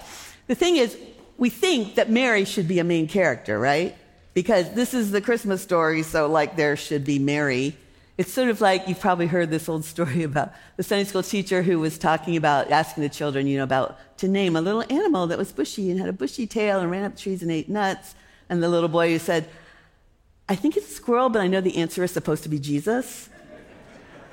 The 0.47 0.55
thing 0.55 0.77
is, 0.77 0.97
we 1.39 1.49
think 1.49 1.95
that 1.95 2.11
Mary 2.11 2.45
should 2.45 2.69
be 2.69 2.79
a 2.79 2.85
main 2.85 3.09
character, 3.09 3.59
right? 3.59 3.97
Because 4.35 4.73
this 4.75 4.93
is 4.93 5.11
the 5.11 5.21
Christmas 5.21 5.63
story, 5.63 6.03
so 6.03 6.27
like 6.29 6.57
there 6.57 6.77
should 6.77 7.05
be 7.05 7.19
Mary. 7.19 7.77
It's 8.19 8.31
sort 8.31 8.51
of 8.51 8.61
like 8.61 8.87
you've 8.87 9.01
probably 9.01 9.27
heard 9.27 9.51
this 9.51 9.69
old 9.69 9.87
story 9.87 10.23
about 10.31 10.53
the 10.77 10.83
Sunday 10.83 11.05
school 11.05 11.23
teacher 11.23 11.63
who 11.63 11.79
was 11.79 11.97
talking 11.97 12.37
about 12.37 12.71
asking 12.71 13.03
the 13.03 13.09
children, 13.09 13.47
you 13.47 13.57
know, 13.57 13.65
about 13.65 13.99
to 14.19 14.29
name 14.29 14.55
a 14.55 14.61
little 14.61 14.85
animal 14.91 15.27
that 15.29 15.39
was 15.39 15.51
bushy 15.51 15.91
and 15.91 15.99
had 15.99 16.11
a 16.11 16.13
bushy 16.13 16.47
tail 16.47 16.81
and 16.81 16.91
ran 16.91 17.05
up 17.05 17.17
trees 17.17 17.41
and 17.43 17.51
ate 17.51 17.71
nuts. 17.71 18.15
And 18.51 18.63
the 18.63 18.69
little 18.69 18.91
boy 18.91 19.11
who 19.11 19.19
said, 19.19 19.49
I 20.47 20.57
think 20.57 20.77
it's 20.77 20.91
a 20.91 20.95
squirrel, 20.95 21.31
but 21.31 21.41
I 21.41 21.47
know 21.47 21.63
the 21.63 21.79
answer 21.79 22.05
is 22.05 22.11
supposed 22.11 22.43
to 22.43 22.49
be 22.51 22.59
Jesus. 22.59 23.31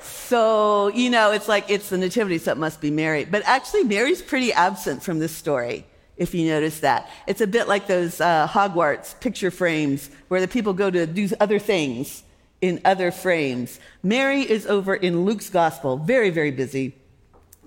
So, 0.07 0.89
you 0.89 1.09
know, 1.09 1.31
it's 1.31 1.47
like 1.47 1.69
it's 1.69 1.89
the 1.89 1.97
nativity, 1.97 2.37
so 2.37 2.51
it 2.51 2.57
must 2.57 2.81
be 2.81 2.91
Mary. 2.91 3.25
But 3.25 3.43
actually, 3.45 3.83
Mary's 3.83 4.21
pretty 4.21 4.51
absent 4.51 5.03
from 5.03 5.19
this 5.19 5.31
story, 5.31 5.85
if 6.17 6.33
you 6.33 6.47
notice 6.47 6.81
that. 6.81 7.09
It's 7.27 7.41
a 7.41 7.47
bit 7.47 7.67
like 7.67 7.87
those 7.87 8.19
uh, 8.19 8.47
Hogwarts 8.47 9.19
picture 9.19 9.51
frames 9.51 10.09
where 10.27 10.41
the 10.41 10.47
people 10.47 10.73
go 10.73 10.89
to 10.89 11.05
do 11.05 11.29
other 11.39 11.59
things 11.59 12.23
in 12.61 12.81
other 12.83 13.11
frames. 13.11 13.79
Mary 14.03 14.41
is 14.41 14.65
over 14.65 14.95
in 14.95 15.25
Luke's 15.25 15.49
gospel, 15.49 15.97
very, 15.97 16.29
very 16.29 16.51
busy, 16.51 16.95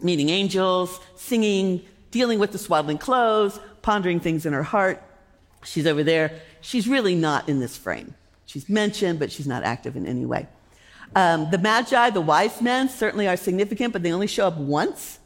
meeting 0.02 0.28
angels, 0.28 1.00
singing, 1.16 1.82
dealing 2.10 2.38
with 2.38 2.52
the 2.52 2.58
swaddling 2.58 2.98
clothes, 2.98 3.60
pondering 3.82 4.20
things 4.20 4.44
in 4.46 4.52
her 4.52 4.62
heart. 4.62 5.02
She's 5.64 5.86
over 5.86 6.02
there. 6.02 6.40
She's 6.60 6.88
really 6.88 7.14
not 7.14 7.48
in 7.48 7.60
this 7.60 7.76
frame. 7.76 8.14
She's 8.46 8.68
mentioned, 8.68 9.18
but 9.18 9.30
she's 9.30 9.46
not 9.46 9.62
active 9.62 9.96
in 9.96 10.06
any 10.06 10.26
way. 10.26 10.48
Um, 11.14 11.50
the 11.50 11.58
Magi, 11.58 12.10
the 12.10 12.20
wise 12.20 12.60
men, 12.60 12.88
certainly 12.88 13.26
are 13.26 13.36
significant, 13.36 13.92
but 13.92 14.02
they 14.02 14.12
only 14.12 14.26
show 14.26 14.46
up 14.46 14.56
once. 14.56 15.18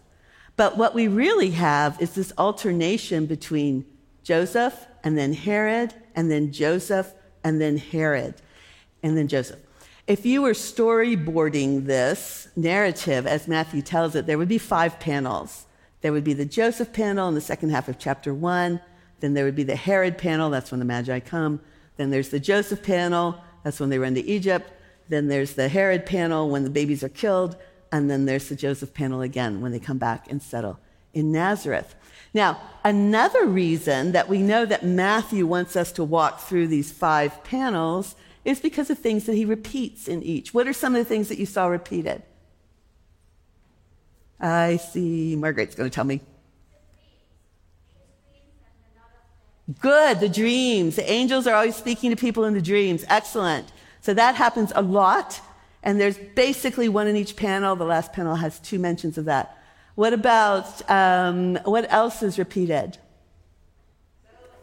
But 0.56 0.76
what 0.76 0.94
we 0.94 1.08
really 1.08 1.50
have 1.50 2.00
is 2.00 2.14
this 2.14 2.32
alternation 2.38 3.26
between 3.26 3.84
Joseph 4.22 4.86
and 5.02 5.18
then 5.18 5.34
Herod, 5.34 5.92
and 6.14 6.30
then 6.30 6.52
Joseph 6.52 7.12
and 7.42 7.60
then 7.60 7.76
Herod 7.76 8.34
and 9.02 9.16
then 9.16 9.28
Joseph. 9.28 9.60
If 10.06 10.24
you 10.24 10.42
were 10.42 10.52
storyboarding 10.52 11.86
this 11.86 12.48
narrative 12.56 13.26
as 13.26 13.48
Matthew 13.48 13.82
tells 13.82 14.14
it, 14.14 14.26
there 14.26 14.38
would 14.38 14.48
be 14.48 14.58
five 14.58 15.00
panels. 15.00 15.66
There 16.00 16.12
would 16.12 16.24
be 16.24 16.34
the 16.34 16.44
Joseph 16.44 16.92
panel 16.92 17.28
in 17.28 17.34
the 17.34 17.40
second 17.40 17.70
half 17.70 17.88
of 17.88 17.98
chapter 17.98 18.32
one. 18.32 18.80
Then 19.20 19.34
there 19.34 19.44
would 19.44 19.56
be 19.56 19.62
the 19.62 19.76
Herod 19.76 20.18
panel, 20.18 20.50
that's 20.50 20.70
when 20.70 20.78
the 20.78 20.84
Magi 20.84 21.20
come. 21.20 21.60
Then 21.96 22.10
there's 22.10 22.28
the 22.28 22.40
Joseph 22.40 22.82
panel, 22.82 23.42
that's 23.62 23.80
when 23.80 23.88
they 23.88 23.98
run 23.98 24.14
to 24.14 24.20
Egypt. 24.20 24.70
Then 25.08 25.28
there's 25.28 25.54
the 25.54 25.68
Herod 25.68 26.06
panel 26.06 26.48
when 26.50 26.64
the 26.64 26.70
babies 26.70 27.04
are 27.04 27.08
killed. 27.08 27.56
And 27.92 28.10
then 28.10 28.24
there's 28.24 28.48
the 28.48 28.56
Joseph 28.56 28.92
panel 28.94 29.20
again 29.20 29.60
when 29.60 29.72
they 29.72 29.78
come 29.78 29.98
back 29.98 30.30
and 30.30 30.42
settle 30.42 30.80
in 31.12 31.30
Nazareth. 31.30 31.94
Now, 32.32 32.60
another 32.82 33.46
reason 33.46 34.12
that 34.12 34.28
we 34.28 34.38
know 34.38 34.66
that 34.66 34.84
Matthew 34.84 35.46
wants 35.46 35.76
us 35.76 35.92
to 35.92 36.04
walk 36.04 36.40
through 36.40 36.66
these 36.66 36.90
five 36.90 37.44
panels 37.44 38.16
is 38.44 38.60
because 38.60 38.90
of 38.90 38.98
things 38.98 39.24
that 39.26 39.34
he 39.34 39.44
repeats 39.44 40.08
in 40.08 40.22
each. 40.22 40.52
What 40.52 40.66
are 40.66 40.72
some 40.72 40.94
of 40.94 40.98
the 40.98 41.08
things 41.08 41.28
that 41.28 41.38
you 41.38 41.46
saw 41.46 41.66
repeated? 41.66 42.22
I 44.40 44.76
see 44.76 45.36
Margaret's 45.36 45.74
going 45.74 45.88
to 45.88 45.94
tell 45.94 46.04
me. 46.04 46.20
Good, 49.80 50.20
the 50.20 50.28
dreams. 50.28 50.96
The 50.96 51.10
angels 51.10 51.46
are 51.46 51.54
always 51.54 51.76
speaking 51.76 52.10
to 52.10 52.16
people 52.16 52.44
in 52.44 52.52
the 52.52 52.60
dreams. 52.60 53.04
Excellent. 53.08 53.72
So 54.04 54.12
that 54.12 54.34
happens 54.34 54.70
a 54.74 54.82
lot, 54.82 55.40
and 55.82 55.98
there's 55.98 56.18
basically 56.18 56.90
one 56.90 57.06
in 57.06 57.16
each 57.16 57.36
panel. 57.36 57.74
The 57.74 57.86
last 57.86 58.12
panel 58.12 58.34
has 58.34 58.58
two 58.58 58.78
mentions 58.78 59.16
of 59.16 59.24
that. 59.24 59.56
What 59.94 60.12
about, 60.12 60.90
um, 60.90 61.58
what 61.64 61.90
else 61.90 62.22
is 62.22 62.38
repeated? 62.38 62.98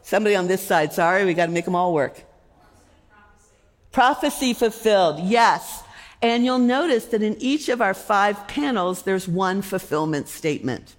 Somebody 0.04 0.36
on 0.36 0.46
this 0.46 0.62
side, 0.62 0.94
sorry, 0.94 1.26
we 1.26 1.34
got 1.34 1.48
to 1.48 1.52
make 1.52 1.66
them 1.66 1.76
all 1.76 1.92
work. 1.92 2.24
Prophecy 3.92 4.54
fulfilled, 4.54 5.20
yes. 5.22 5.82
And 6.22 6.46
you'll 6.46 6.60
notice 6.60 7.06
that 7.06 7.24
in 7.24 7.36
each 7.40 7.68
of 7.68 7.82
our 7.82 7.96
five 7.96 8.48
panels, 8.48 9.02
there's 9.02 9.28
one 9.28 9.64
fulfillment 9.64 10.28
statement. 10.28 10.96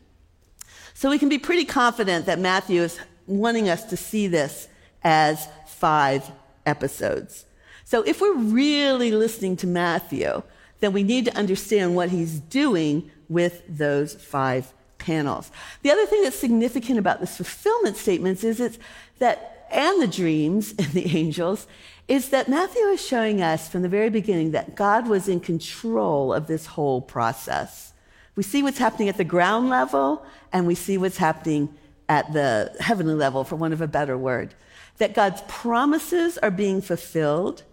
So 0.94 1.10
we 1.10 1.20
can 1.20 1.28
be 1.28 1.38
pretty 1.38 1.64
confident 1.64 2.26
that 2.26 2.40
Matthew 2.40 2.82
is 2.82 2.98
wanting 3.28 3.68
us 3.68 3.84
to 3.84 3.96
see 3.96 4.26
this 4.26 4.66
as 5.04 5.46
five 5.68 6.28
episodes. 6.66 7.44
So 7.92 8.00
if 8.04 8.22
we're 8.22 8.38
really 8.38 9.12
listening 9.12 9.54
to 9.58 9.66
Matthew, 9.66 10.42
then 10.80 10.94
we 10.94 11.02
need 11.02 11.26
to 11.26 11.36
understand 11.36 11.94
what 11.94 12.08
he's 12.08 12.38
doing 12.40 13.10
with 13.28 13.62
those 13.68 14.14
five 14.14 14.72
panels. 14.96 15.50
The 15.82 15.90
other 15.90 16.06
thing 16.06 16.22
that's 16.22 16.38
significant 16.38 16.98
about 16.98 17.20
the 17.20 17.26
fulfillment 17.26 17.98
statements 17.98 18.44
is 18.44 18.60
it's 18.60 18.78
that, 19.18 19.66
and 19.70 20.00
the 20.00 20.06
dreams 20.06 20.70
and 20.78 20.86
the 20.92 21.18
angels, 21.18 21.66
is 22.08 22.30
that 22.30 22.48
Matthew 22.48 22.80
is 22.84 23.06
showing 23.06 23.42
us 23.42 23.68
from 23.68 23.82
the 23.82 23.90
very 23.90 24.08
beginning 24.08 24.52
that 24.52 24.74
God 24.74 25.06
was 25.06 25.28
in 25.28 25.40
control 25.40 26.32
of 26.32 26.46
this 26.46 26.64
whole 26.64 27.02
process. 27.02 27.92
We 28.36 28.42
see 28.42 28.62
what's 28.62 28.78
happening 28.78 29.10
at 29.10 29.18
the 29.18 29.24
ground 29.24 29.68
level, 29.68 30.24
and 30.50 30.66
we 30.66 30.76
see 30.76 30.96
what's 30.96 31.18
happening 31.18 31.68
at 32.08 32.32
the 32.32 32.74
heavenly 32.80 33.16
level, 33.16 33.44
for 33.44 33.56
want 33.56 33.74
of 33.74 33.82
a 33.82 33.86
better 33.86 34.16
word. 34.16 34.54
That 34.96 35.12
God's 35.12 35.42
promises 35.46 36.38
are 36.38 36.50
being 36.50 36.80
fulfilled, 36.80 37.64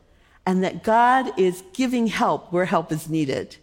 and 0.50 0.64
that 0.64 0.82
God 0.82 1.32
is 1.38 1.62
giving 1.74 2.08
help 2.08 2.52
where 2.52 2.66
help 2.66 2.92
is 2.92 3.08
needed. 3.08 3.58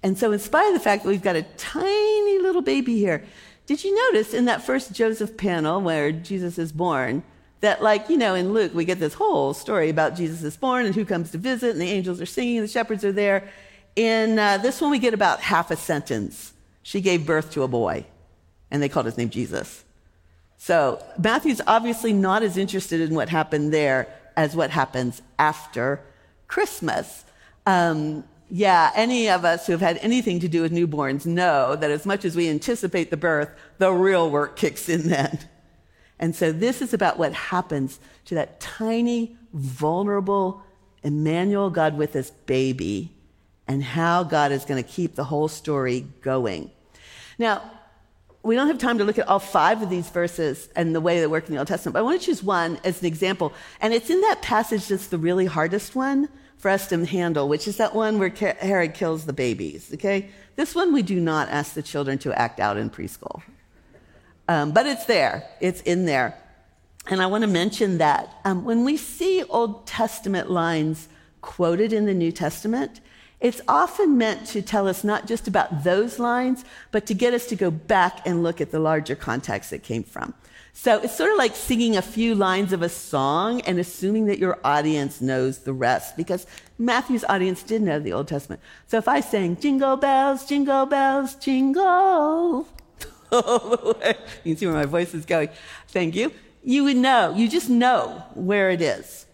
And 0.00 0.16
so, 0.16 0.30
in 0.30 0.38
spite 0.38 0.68
of 0.68 0.74
the 0.74 0.78
fact 0.78 1.02
that 1.02 1.08
we've 1.08 1.20
got 1.20 1.34
a 1.34 1.42
tiny 1.56 2.38
little 2.38 2.62
baby 2.62 2.98
here, 2.98 3.24
did 3.66 3.82
you 3.82 3.92
notice 4.12 4.32
in 4.32 4.44
that 4.44 4.62
first 4.62 4.92
Joseph 4.92 5.36
panel 5.36 5.80
where 5.80 6.12
Jesus 6.12 6.56
is 6.56 6.70
born, 6.70 7.24
that 7.62 7.82
like 7.82 8.08
you 8.08 8.16
know 8.16 8.36
in 8.36 8.52
luke 8.52 8.72
we 8.72 8.84
get 8.84 9.00
this 9.00 9.14
whole 9.14 9.52
story 9.52 9.90
about 9.90 10.14
jesus 10.14 10.42
is 10.44 10.56
born 10.56 10.86
and 10.86 10.94
who 10.94 11.04
comes 11.04 11.30
to 11.32 11.36
visit 11.36 11.72
and 11.72 11.80
the 11.80 11.90
angels 11.90 12.18
are 12.20 12.26
singing 12.26 12.58
and 12.58 12.64
the 12.64 12.70
shepherds 12.70 13.04
are 13.04 13.10
there. 13.10 13.50
In 13.96 14.38
uh, 14.38 14.58
this 14.58 14.80
one 14.80 14.92
we 14.92 15.00
get 15.00 15.14
about 15.14 15.40
half 15.40 15.72
a 15.72 15.76
sentence. 15.76 16.52
She 16.84 17.00
gave 17.00 17.26
birth 17.26 17.50
to 17.54 17.64
a 17.64 17.68
boy 17.68 18.06
and 18.70 18.80
they 18.80 18.88
called 18.88 19.06
his 19.06 19.18
name 19.18 19.30
jesus. 19.30 19.84
So 20.58 21.04
matthew's 21.18 21.60
obviously 21.66 22.12
not 22.12 22.44
as 22.44 22.56
interested 22.56 23.00
in 23.00 23.16
what 23.16 23.28
happened 23.28 23.74
there 23.74 24.06
as 24.36 24.54
what 24.54 24.70
happens 24.70 25.22
after 25.36 26.00
christmas 26.50 27.24
um, 27.66 28.24
yeah, 28.50 28.90
any 28.96 29.30
of 29.30 29.44
us 29.44 29.66
who 29.66 29.72
have 29.72 29.80
had 29.80 29.98
anything 29.98 30.40
to 30.40 30.48
do 30.48 30.62
with 30.62 30.72
newborns 30.72 31.24
know 31.24 31.76
that 31.76 31.90
as 31.90 32.04
much 32.04 32.24
as 32.24 32.34
we 32.34 32.48
anticipate 32.48 33.10
the 33.10 33.16
birth, 33.16 33.48
the 33.78 33.92
real 33.92 34.28
work 34.28 34.56
kicks 34.56 34.88
in 34.88 35.08
then. 35.08 35.38
And 36.18 36.34
so 36.34 36.50
this 36.52 36.82
is 36.82 36.92
about 36.92 37.18
what 37.18 37.32
happens 37.32 38.00
to 38.26 38.34
that 38.34 38.60
tiny, 38.60 39.36
vulnerable 39.54 40.62
Emmanuel, 41.02 41.70
God 41.70 41.96
with 41.96 42.14
us 42.16 42.30
baby, 42.30 43.14
and 43.66 43.82
how 43.82 44.24
God 44.24 44.52
is 44.52 44.64
going 44.64 44.82
to 44.82 44.88
keep 44.88 45.14
the 45.14 45.24
whole 45.24 45.48
story 45.48 46.06
going. 46.20 46.70
Now, 47.38 47.62
we 48.42 48.54
don't 48.54 48.68
have 48.68 48.78
time 48.78 48.98
to 48.98 49.04
look 49.04 49.18
at 49.18 49.28
all 49.28 49.38
five 49.38 49.82
of 49.82 49.90
these 49.90 50.08
verses 50.08 50.68
and 50.74 50.94
the 50.94 51.00
way 51.00 51.20
they 51.20 51.26
work 51.26 51.46
in 51.46 51.52
the 51.52 51.58
Old 51.58 51.68
Testament, 51.68 51.92
but 51.92 52.00
I 52.00 52.02
want 52.02 52.20
to 52.20 52.26
choose 52.26 52.42
one 52.42 52.78
as 52.84 53.00
an 53.00 53.06
example. 53.06 53.52
And 53.80 53.92
it's 53.92 54.08
in 54.08 54.20
that 54.22 54.40
passage 54.40 54.88
that's 54.88 55.08
the 55.08 55.18
really 55.18 55.46
hardest 55.46 55.94
one 55.94 56.28
for 56.56 56.70
us 56.70 56.88
to 56.88 57.04
handle, 57.04 57.48
which 57.48 57.68
is 57.68 57.76
that 57.76 57.94
one 57.94 58.18
where 58.18 58.30
Herod 58.30 58.94
kills 58.94 59.26
the 59.26 59.32
babies. 59.32 59.90
Okay? 59.94 60.30
This 60.56 60.74
one 60.74 60.92
we 60.92 61.02
do 61.02 61.20
not 61.20 61.48
ask 61.48 61.74
the 61.74 61.82
children 61.82 62.18
to 62.18 62.32
act 62.38 62.60
out 62.60 62.76
in 62.76 62.90
preschool. 62.90 63.42
Um, 64.48 64.72
but 64.72 64.86
it's 64.86 65.04
there, 65.04 65.48
it's 65.60 65.80
in 65.82 66.06
there. 66.06 66.36
And 67.06 67.22
I 67.22 67.26
want 67.26 67.42
to 67.42 67.48
mention 67.48 67.98
that 67.98 68.34
um, 68.44 68.64
when 68.64 68.84
we 68.84 68.96
see 68.96 69.42
Old 69.44 69.86
Testament 69.86 70.50
lines 70.50 71.08
quoted 71.40 71.92
in 71.92 72.06
the 72.06 72.14
New 72.14 72.32
Testament, 72.32 73.00
it's 73.40 73.60
often 73.66 74.18
meant 74.18 74.46
to 74.48 74.60
tell 74.62 74.86
us 74.86 75.02
not 75.02 75.26
just 75.26 75.48
about 75.48 75.84
those 75.84 76.18
lines, 76.18 76.64
but 76.90 77.06
to 77.06 77.14
get 77.14 77.32
us 77.32 77.46
to 77.46 77.56
go 77.56 77.70
back 77.70 78.26
and 78.26 78.42
look 78.42 78.60
at 78.60 78.70
the 78.70 78.78
larger 78.78 79.16
context 79.16 79.72
it 79.72 79.82
came 79.82 80.02
from. 80.02 80.34
So 80.72 81.00
it's 81.00 81.16
sort 81.16 81.30
of 81.30 81.38
like 81.38 81.56
singing 81.56 81.96
a 81.96 82.02
few 82.02 82.34
lines 82.34 82.72
of 82.72 82.82
a 82.82 82.88
song 82.88 83.60
and 83.62 83.78
assuming 83.78 84.26
that 84.26 84.38
your 84.38 84.58
audience 84.62 85.20
knows 85.20 85.58
the 85.58 85.72
rest, 85.72 86.16
because 86.16 86.46
Matthew's 86.78 87.24
audience 87.24 87.62
did 87.62 87.82
know 87.82 87.98
the 87.98 88.12
Old 88.12 88.28
Testament. 88.28 88.62
So 88.86 88.98
if 88.98 89.08
I 89.08 89.20
sang, 89.20 89.56
Jingle 89.56 89.96
bells, 89.96 90.46
jingle 90.46 90.86
bells, 90.86 91.34
jingle, 91.34 92.68
you 93.32 93.94
can 94.44 94.56
see 94.56 94.66
where 94.66 94.74
my 94.74 94.86
voice 94.86 95.14
is 95.14 95.24
going. 95.24 95.48
Thank 95.88 96.14
you. 96.14 96.32
You 96.62 96.84
would 96.84 96.96
know. 96.96 97.34
You 97.34 97.48
just 97.48 97.70
know 97.70 98.22
where 98.34 98.70
it 98.70 98.82
is. 98.82 99.26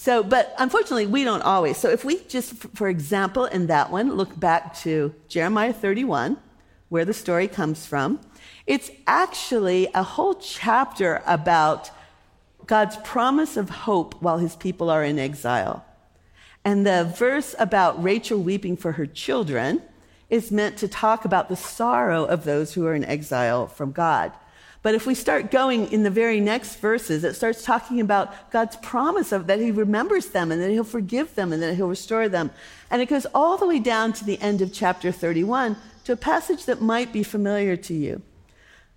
So, 0.00 0.22
but 0.22 0.54
unfortunately, 0.56 1.06
we 1.06 1.24
don't 1.24 1.42
always. 1.42 1.76
So, 1.76 1.90
if 1.90 2.06
we 2.06 2.20
just, 2.20 2.54
for 2.74 2.88
example, 2.88 3.44
in 3.44 3.66
that 3.66 3.90
one, 3.90 4.14
look 4.14 4.40
back 4.40 4.74
to 4.78 5.14
Jeremiah 5.28 5.74
31, 5.74 6.38
where 6.88 7.04
the 7.04 7.12
story 7.12 7.46
comes 7.46 7.84
from, 7.84 8.18
it's 8.66 8.90
actually 9.06 9.88
a 9.92 10.02
whole 10.02 10.36
chapter 10.36 11.22
about 11.26 11.90
God's 12.64 12.96
promise 13.04 13.58
of 13.58 13.68
hope 13.68 14.14
while 14.22 14.38
his 14.38 14.56
people 14.56 14.88
are 14.88 15.04
in 15.04 15.18
exile. 15.18 15.84
And 16.64 16.86
the 16.86 17.04
verse 17.04 17.54
about 17.58 18.02
Rachel 18.02 18.40
weeping 18.40 18.78
for 18.78 18.92
her 18.92 19.04
children 19.04 19.82
is 20.30 20.50
meant 20.50 20.78
to 20.78 20.88
talk 20.88 21.26
about 21.26 21.50
the 21.50 21.56
sorrow 21.56 22.24
of 22.24 22.44
those 22.44 22.72
who 22.72 22.86
are 22.86 22.94
in 22.94 23.04
exile 23.04 23.66
from 23.66 23.92
God. 23.92 24.32
But 24.82 24.94
if 24.94 25.06
we 25.06 25.14
start 25.14 25.50
going 25.50 25.92
in 25.92 26.04
the 26.04 26.10
very 26.10 26.40
next 26.40 26.76
verses, 26.76 27.22
it 27.22 27.34
starts 27.34 27.64
talking 27.64 28.00
about 28.00 28.50
God's 28.50 28.76
promise 28.76 29.30
of 29.30 29.46
that 29.46 29.60
He 29.60 29.70
remembers 29.70 30.28
them 30.28 30.50
and 30.50 30.60
that 30.62 30.70
He'll 30.70 30.84
forgive 30.84 31.34
them 31.34 31.52
and 31.52 31.62
that 31.62 31.74
He'll 31.74 31.88
restore 31.88 32.28
them. 32.28 32.50
And 32.90 33.02
it 33.02 33.08
goes 33.08 33.26
all 33.34 33.58
the 33.58 33.66
way 33.66 33.78
down 33.78 34.14
to 34.14 34.24
the 34.24 34.40
end 34.40 34.62
of 34.62 34.72
chapter 34.72 35.12
31 35.12 35.76
to 36.04 36.12
a 36.12 36.16
passage 36.16 36.64
that 36.64 36.80
might 36.80 37.12
be 37.12 37.22
familiar 37.22 37.76
to 37.76 37.94
you. 37.94 38.22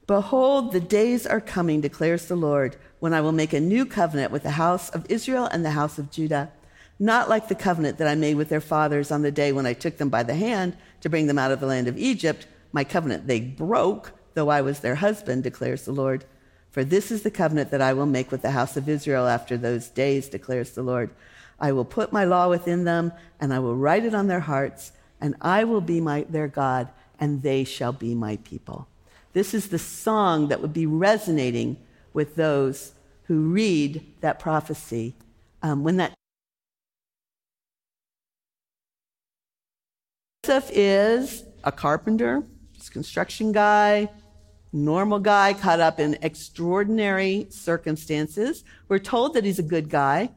Behold, 0.07 0.71
the 0.71 0.79
days 0.79 1.27
are 1.27 1.41
coming, 1.41 1.81
declares 1.81 2.25
the 2.25 2.35
Lord, 2.35 2.77
when 2.99 3.13
I 3.13 3.21
will 3.21 3.31
make 3.33 3.53
a 3.53 3.59
new 3.59 3.85
covenant 3.85 4.31
with 4.31 4.43
the 4.43 4.51
house 4.51 4.89
of 4.89 5.05
Israel 5.09 5.45
and 5.45 5.65
the 5.65 5.71
house 5.71 5.97
of 5.97 6.11
Judah, 6.11 6.51
not 6.97 7.27
like 7.27 7.49
the 7.49 7.55
covenant 7.55 7.97
that 7.97 8.07
I 8.07 8.15
made 8.15 8.35
with 8.35 8.47
their 8.47 8.61
fathers 8.61 9.11
on 9.11 9.21
the 9.21 9.31
day 9.31 9.51
when 9.51 9.65
I 9.65 9.73
took 9.73 9.97
them 9.97 10.09
by 10.09 10.23
the 10.23 10.35
hand 10.35 10.77
to 11.01 11.09
bring 11.09 11.27
them 11.27 11.39
out 11.39 11.51
of 11.51 11.59
the 11.59 11.65
land 11.65 11.87
of 11.89 11.97
Egypt, 11.97 12.47
my 12.71 12.85
covenant 12.85 13.27
they 13.27 13.41
broke 13.41 14.13
though 14.33 14.49
I 14.49 14.61
was 14.61 14.79
their 14.79 14.95
husband, 14.95 15.43
declares 15.43 15.85
the 15.85 15.91
Lord. 15.91 16.25
For 16.71 16.83
this 16.83 17.11
is 17.11 17.21
the 17.21 17.31
covenant 17.31 17.71
that 17.71 17.81
I 17.81 17.93
will 17.93 18.05
make 18.05 18.31
with 18.31 18.41
the 18.41 18.51
house 18.51 18.75
of 18.75 18.89
Israel 18.89 19.27
after 19.27 19.57
those 19.57 19.89
days, 19.89 20.27
declares 20.27 20.71
the 20.71 20.83
Lord. 20.83 21.11
I 21.59 21.71
will 21.71 21.85
put 21.85 22.11
my 22.11 22.23
law 22.23 22.49
within 22.49 22.83
them, 22.83 23.13
and 23.39 23.53
I 23.53 23.59
will 23.59 23.75
write 23.75 24.05
it 24.05 24.15
on 24.15 24.27
their 24.27 24.41
hearts, 24.41 24.91
and 25.21 25.35
I 25.41 25.63
will 25.63 25.81
be 25.81 26.01
my, 26.01 26.25
their 26.29 26.47
God, 26.47 26.89
and 27.19 27.41
they 27.43 27.63
shall 27.63 27.93
be 27.93 28.15
my 28.15 28.37
people. 28.37 28.87
This 29.33 29.53
is 29.53 29.69
the 29.69 29.79
song 29.79 30.47
that 30.47 30.61
would 30.61 30.73
be 30.73 30.85
resonating 30.85 31.77
with 32.11 32.35
those 32.35 32.93
who 33.23 33.51
read 33.51 34.05
that 34.21 34.39
prophecy 34.39 35.15
um, 35.61 35.83
when 35.83 35.97
that 35.97 36.13
Joseph 40.43 40.69
is 40.73 41.43
a 41.63 41.71
carpenter, 41.71 42.43
he's 42.73 42.89
a 42.89 42.91
construction 42.91 43.53
guy, 43.53 44.09
normal 44.73 45.19
guy 45.19 45.53
caught 45.53 45.79
up 45.79 45.99
in 45.99 46.17
extraordinary 46.21 47.47
circumstances. 47.49 48.63
We're 48.87 48.99
told 48.99 49.35
that 49.35 49.45
he's 49.45 49.59
a 49.59 49.63
good 49.63 49.89
guy, 49.89 50.31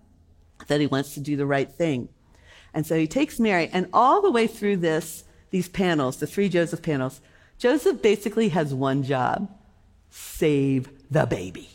that 0.69 0.81
he 0.81 0.87
wants 0.87 1.15
to 1.15 1.21
do 1.21 1.37
the 1.37 1.47
right 1.47 1.71
thing. 1.71 2.09
And 2.75 2.87
so 2.87 2.97
he 2.97 3.07
takes 3.07 3.41
Mary, 3.41 3.71
and 3.73 3.89
all 3.93 4.21
the 4.21 4.31
way 4.31 4.47
through 4.47 4.77
this, 4.77 5.25
these 5.51 5.69
panels, 5.69 6.19
the 6.19 6.27
three 6.27 6.51
Joseph 6.51 6.83
panels, 6.83 7.21
Joseph 7.59 8.03
basically 8.03 8.51
has 8.51 8.75
one 8.75 9.03
job 9.03 9.51
save 10.11 10.89
the 11.11 11.27
baby. 11.27 11.69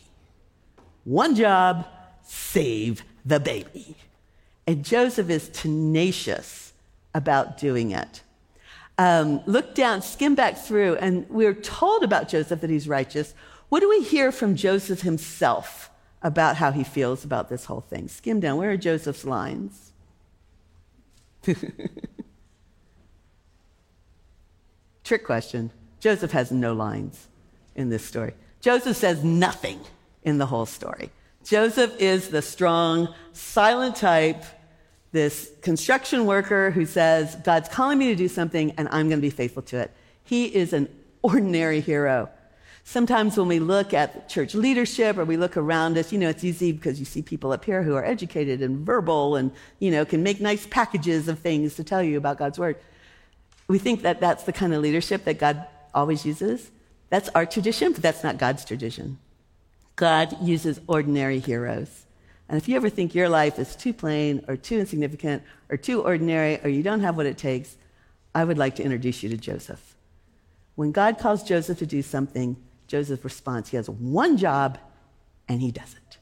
One 1.04 1.34
job, 1.34 1.86
save 2.22 3.04
the 3.24 3.40
baby. 3.40 3.96
And 4.66 4.84
Joseph 4.84 5.30
is 5.30 5.48
tenacious 5.48 6.72
about 7.14 7.58
doing 7.58 7.90
it 7.90 8.22
um, 8.98 9.40
look 9.46 9.74
down, 9.74 10.02
skim 10.02 10.34
back 10.34 10.56
through, 10.58 10.96
and 10.96 11.28
we're 11.28 11.54
told 11.54 12.02
about 12.02 12.28
Joseph 12.28 12.60
that 12.60 12.70
he's 12.70 12.88
righteous. 12.88 13.34
What 13.68 13.80
do 13.80 13.88
we 13.88 14.02
hear 14.02 14.30
from 14.32 14.54
Joseph 14.54 15.00
himself 15.00 15.90
about 16.22 16.56
how 16.56 16.72
he 16.72 16.84
feels 16.84 17.24
about 17.24 17.48
this 17.48 17.64
whole 17.64 17.80
thing? 17.80 18.08
Skim 18.08 18.40
down. 18.40 18.58
Where 18.58 18.70
are 18.70 18.76
Joseph's 18.76 19.24
lines? 19.24 19.92
Trick 25.04 25.24
question. 25.24 25.70
Joseph 26.00 26.32
has 26.32 26.50
no 26.52 26.72
lines 26.72 27.28
in 27.74 27.88
this 27.88 28.04
story. 28.04 28.34
Joseph 28.60 28.96
says 28.96 29.24
nothing 29.24 29.80
in 30.22 30.38
the 30.38 30.46
whole 30.46 30.66
story. 30.66 31.10
Joseph 31.44 31.94
is 31.98 32.28
the 32.28 32.42
strong, 32.42 33.12
silent 33.32 33.96
type 33.96 34.44
this 35.12 35.50
construction 35.60 36.26
worker 36.26 36.70
who 36.70 36.86
says, 36.86 37.36
God's 37.36 37.68
calling 37.68 37.98
me 37.98 38.08
to 38.08 38.14
do 38.14 38.28
something 38.28 38.72
and 38.72 38.88
I'm 38.88 39.08
going 39.08 39.18
to 39.18 39.22
be 39.22 39.30
faithful 39.30 39.62
to 39.64 39.78
it. 39.78 39.92
He 40.24 40.46
is 40.46 40.72
an 40.72 40.88
ordinary 41.22 41.80
hero. 41.80 42.30
Sometimes 42.84 43.36
when 43.36 43.46
we 43.46 43.60
look 43.60 43.94
at 43.94 44.28
church 44.28 44.54
leadership 44.54 45.16
or 45.16 45.24
we 45.24 45.36
look 45.36 45.56
around 45.56 45.96
us, 45.96 46.12
you 46.12 46.18
know, 46.18 46.28
it's 46.28 46.42
easy 46.42 46.72
because 46.72 46.98
you 46.98 47.04
see 47.04 47.22
people 47.22 47.52
up 47.52 47.64
here 47.64 47.82
who 47.82 47.94
are 47.94 48.04
educated 48.04 48.60
and 48.60 48.84
verbal 48.84 49.36
and, 49.36 49.52
you 49.78 49.90
know, 49.90 50.04
can 50.04 50.22
make 50.22 50.40
nice 50.40 50.66
packages 50.66 51.28
of 51.28 51.38
things 51.38 51.76
to 51.76 51.84
tell 51.84 52.02
you 52.02 52.16
about 52.16 52.38
God's 52.38 52.58
word. 52.58 52.76
We 53.68 53.78
think 53.78 54.02
that 54.02 54.20
that's 54.20 54.44
the 54.44 54.52
kind 54.52 54.74
of 54.74 54.82
leadership 54.82 55.24
that 55.24 55.38
God 55.38 55.64
always 55.94 56.26
uses. 56.26 56.70
That's 57.10 57.28
our 57.30 57.46
tradition, 57.46 57.92
but 57.92 58.02
that's 58.02 58.24
not 58.24 58.38
God's 58.38 58.64
tradition. 58.64 59.18
God 59.94 60.36
uses 60.42 60.80
ordinary 60.88 61.38
heroes. 61.38 62.06
And 62.52 62.60
if 62.60 62.68
you 62.68 62.76
ever 62.76 62.90
think 62.90 63.14
your 63.14 63.30
life 63.30 63.58
is 63.58 63.74
too 63.74 63.94
plain 63.94 64.44
or 64.46 64.58
too 64.58 64.78
insignificant 64.78 65.42
or 65.70 65.78
too 65.78 66.02
ordinary 66.02 66.60
or 66.62 66.68
you 66.68 66.82
don't 66.82 67.00
have 67.00 67.16
what 67.16 67.24
it 67.24 67.38
takes, 67.38 67.78
I 68.34 68.44
would 68.44 68.58
like 68.58 68.76
to 68.76 68.82
introduce 68.82 69.22
you 69.22 69.30
to 69.30 69.38
Joseph. 69.38 69.96
When 70.74 70.92
God 70.92 71.18
calls 71.18 71.42
Joseph 71.42 71.78
to 71.78 71.86
do 71.86 72.02
something, 72.02 72.58
Joseph 72.88 73.24
responds. 73.24 73.70
He 73.70 73.78
has 73.78 73.88
one 73.88 74.36
job 74.36 74.76
and 75.48 75.62
he 75.62 75.70
does 75.70 75.94
it. 75.94 76.18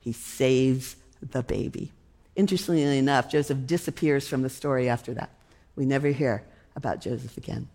He 0.00 0.12
saves 0.12 0.96
the 1.20 1.42
baby. 1.42 1.92
Interestingly 2.34 2.96
enough, 2.96 3.30
Joseph 3.30 3.66
disappears 3.66 4.26
from 4.26 4.40
the 4.40 4.48
story 4.48 4.88
after 4.88 5.12
that. 5.12 5.34
We 5.76 5.84
never 5.84 6.08
hear 6.08 6.44
about 6.76 7.02
Joseph 7.02 7.36
again. 7.36 7.68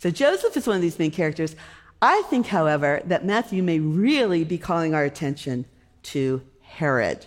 So 0.00 0.10
Joseph 0.10 0.56
is 0.56 0.66
one 0.66 0.74
of 0.74 0.82
these 0.82 0.98
main 0.98 1.12
characters. 1.12 1.54
I 2.02 2.22
think, 2.22 2.48
however, 2.48 3.00
that 3.04 3.24
Matthew 3.24 3.62
may 3.62 3.78
really 3.78 4.42
be 4.42 4.58
calling 4.58 4.92
our 4.92 5.04
attention 5.04 5.66
to 6.02 6.42
Herod. 6.62 7.26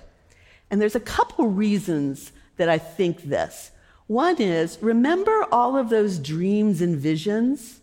And 0.69 0.82
there's 0.82 0.95
a 0.95 0.99
couple 0.99 1.47
reasons 1.47 2.32
that 2.58 2.69
I 2.69 2.77
think 2.77 3.23
this. 3.23 3.71
One 4.08 4.41
is 4.41 4.77
remember 4.82 5.45
all 5.51 5.77
of 5.77 5.89
those 5.89 6.17
dreams 6.17 6.82
and 6.82 6.97
visions? 6.97 7.82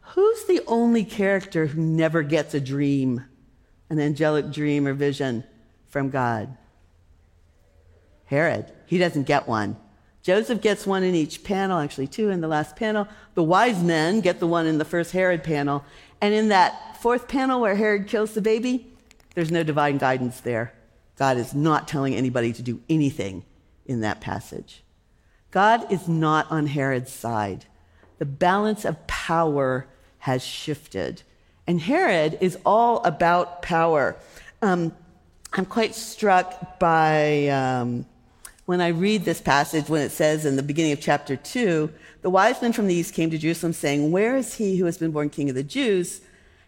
Who's 0.00 0.44
the 0.44 0.62
only 0.66 1.04
character 1.04 1.66
who 1.66 1.82
never 1.82 2.22
gets 2.22 2.54
a 2.54 2.60
dream, 2.60 3.24
an 3.90 4.00
angelic 4.00 4.50
dream 4.50 4.86
or 4.86 4.94
vision 4.94 5.44
from 5.88 6.10
God? 6.10 6.56
Herod. 8.26 8.72
He 8.86 8.98
doesn't 8.98 9.24
get 9.24 9.48
one. 9.48 9.76
Joseph 10.22 10.60
gets 10.60 10.86
one 10.86 11.02
in 11.02 11.14
each 11.14 11.44
panel, 11.44 11.78
actually, 11.78 12.06
two 12.06 12.30
in 12.30 12.40
the 12.40 12.48
last 12.48 12.76
panel. 12.76 13.08
The 13.34 13.42
wise 13.42 13.82
men 13.82 14.20
get 14.20 14.40
the 14.40 14.46
one 14.46 14.66
in 14.66 14.78
the 14.78 14.84
first 14.84 15.12
Herod 15.12 15.42
panel. 15.42 15.84
And 16.20 16.34
in 16.34 16.48
that 16.48 17.00
fourth 17.00 17.28
panel 17.28 17.60
where 17.60 17.76
Herod 17.76 18.08
kills 18.08 18.34
the 18.34 18.42
baby, 18.42 18.92
there's 19.34 19.50
no 19.50 19.62
divine 19.62 19.98
guidance 19.98 20.40
there. 20.40 20.74
God 21.18 21.36
is 21.36 21.52
not 21.52 21.88
telling 21.88 22.14
anybody 22.14 22.52
to 22.52 22.62
do 22.62 22.80
anything 22.88 23.44
in 23.86 24.00
that 24.00 24.20
passage. 24.20 24.84
God 25.50 25.90
is 25.90 26.06
not 26.06 26.50
on 26.50 26.66
Herod's 26.66 27.12
side. 27.12 27.64
The 28.18 28.26
balance 28.26 28.84
of 28.84 29.06
power 29.06 29.86
has 30.20 30.44
shifted. 30.44 31.22
And 31.66 31.80
Herod 31.80 32.38
is 32.40 32.56
all 32.64 33.02
about 33.04 33.62
power. 33.62 34.16
Um, 34.62 34.94
I'm 35.52 35.66
quite 35.66 35.94
struck 35.94 36.78
by 36.78 37.48
um, 37.48 38.06
when 38.66 38.80
I 38.80 38.88
read 38.88 39.24
this 39.24 39.40
passage 39.40 39.88
when 39.88 40.02
it 40.02 40.10
says 40.10 40.44
in 40.44 40.56
the 40.56 40.62
beginning 40.62 40.92
of 40.92 41.00
chapter 41.00 41.36
2 41.36 41.90
the 42.20 42.30
wise 42.30 42.60
men 42.60 42.72
from 42.72 42.86
the 42.86 42.94
east 42.94 43.14
came 43.14 43.30
to 43.30 43.38
Jerusalem 43.38 43.72
saying, 43.72 44.10
Where 44.10 44.36
is 44.36 44.54
he 44.54 44.76
who 44.76 44.84
has 44.84 44.98
been 44.98 45.12
born 45.12 45.30
king 45.30 45.48
of 45.48 45.54
the 45.54 45.62
Jews? 45.62 46.20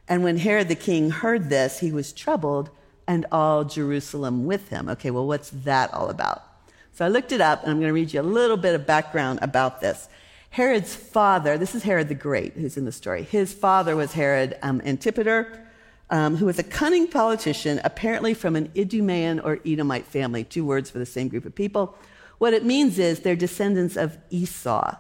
And 0.09 0.25
when 0.25 0.39
Herod 0.39 0.69
the 0.69 0.75
king 0.75 1.11
heard 1.11 1.51
this, 1.51 1.81
he 1.81 1.93
was 1.93 2.13
troubled 2.13 2.71
and 3.11 3.27
all 3.33 3.64
Jerusalem 3.64 4.44
with 4.46 4.68
him. 4.68 4.88
Okay, 4.88 5.11
well, 5.11 5.27
what's 5.27 5.51
that 5.51 5.92
all 5.92 6.11
about? 6.11 6.44
So 6.92 7.05
I 7.05 7.09
looked 7.09 7.33
it 7.33 7.40
up, 7.40 7.62
and 7.62 7.73
I'm 7.73 7.79
going 7.79 7.88
to 7.88 7.92
read 7.92 8.14
you 8.14 8.20
a 8.20 8.23
little 8.23 8.57
bit 8.57 8.77
of 8.77 8.87
background 8.87 9.40
about 9.42 9.81
this. 9.81 10.09
Herod's 10.51 10.94
father, 10.94 11.59
this 11.59 11.75
is 11.75 11.83
Herod 11.83 12.07
the 12.07 12.14
Great 12.14 12.53
who's 12.53 12.77
in 12.77 12.85
the 12.85 12.92
story. 12.92 13.25
His 13.25 13.53
father 13.53 13.96
was 13.96 14.12
Herod 14.12 14.57
um, 14.62 14.81
Antipater, 14.85 15.66
um, 16.09 16.37
who 16.37 16.46
was 16.46 16.61
a 16.61 16.62
cunning 16.62 17.09
politician, 17.09 17.81
apparently 17.83 18.33
from 18.33 18.55
an 18.55 18.70
Idumean 18.77 19.40
or 19.40 19.59
Edomite 19.66 20.07
family, 20.07 20.44
two 20.44 20.64
words 20.64 20.88
for 20.88 21.01
the 21.01 21.07
same 21.07 21.27
group 21.27 21.44
of 21.44 21.53
people. 21.53 21.96
What 22.38 22.55
it 22.55 22.64
means 22.64 23.01
is 23.01 23.20
they're 23.20 23.35
descendants 23.35 23.96
of 23.96 24.18
Esau. 24.31 24.94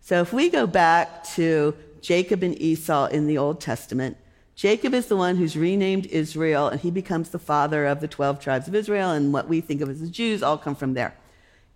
So 0.00 0.20
if 0.20 0.32
we 0.32 0.48
go 0.48 0.68
back 0.68 1.24
to 1.34 1.74
Jacob 2.00 2.44
and 2.44 2.56
Esau 2.62 3.06
in 3.06 3.26
the 3.26 3.38
Old 3.38 3.60
Testament, 3.60 4.16
Jacob 4.54 4.92
is 4.94 5.06
the 5.06 5.16
one 5.16 5.36
who's 5.36 5.56
renamed 5.56 6.06
Israel, 6.06 6.68
and 6.68 6.80
he 6.80 6.90
becomes 6.90 7.30
the 7.30 7.38
father 7.38 7.86
of 7.86 8.00
the 8.00 8.08
12 8.08 8.40
tribes 8.40 8.68
of 8.68 8.74
Israel, 8.74 9.10
and 9.10 9.32
what 9.32 9.48
we 9.48 9.60
think 9.60 9.80
of 9.80 9.88
as 9.88 10.00
the 10.00 10.08
Jews 10.08 10.42
all 10.42 10.58
come 10.58 10.74
from 10.74 10.94
there. 10.94 11.14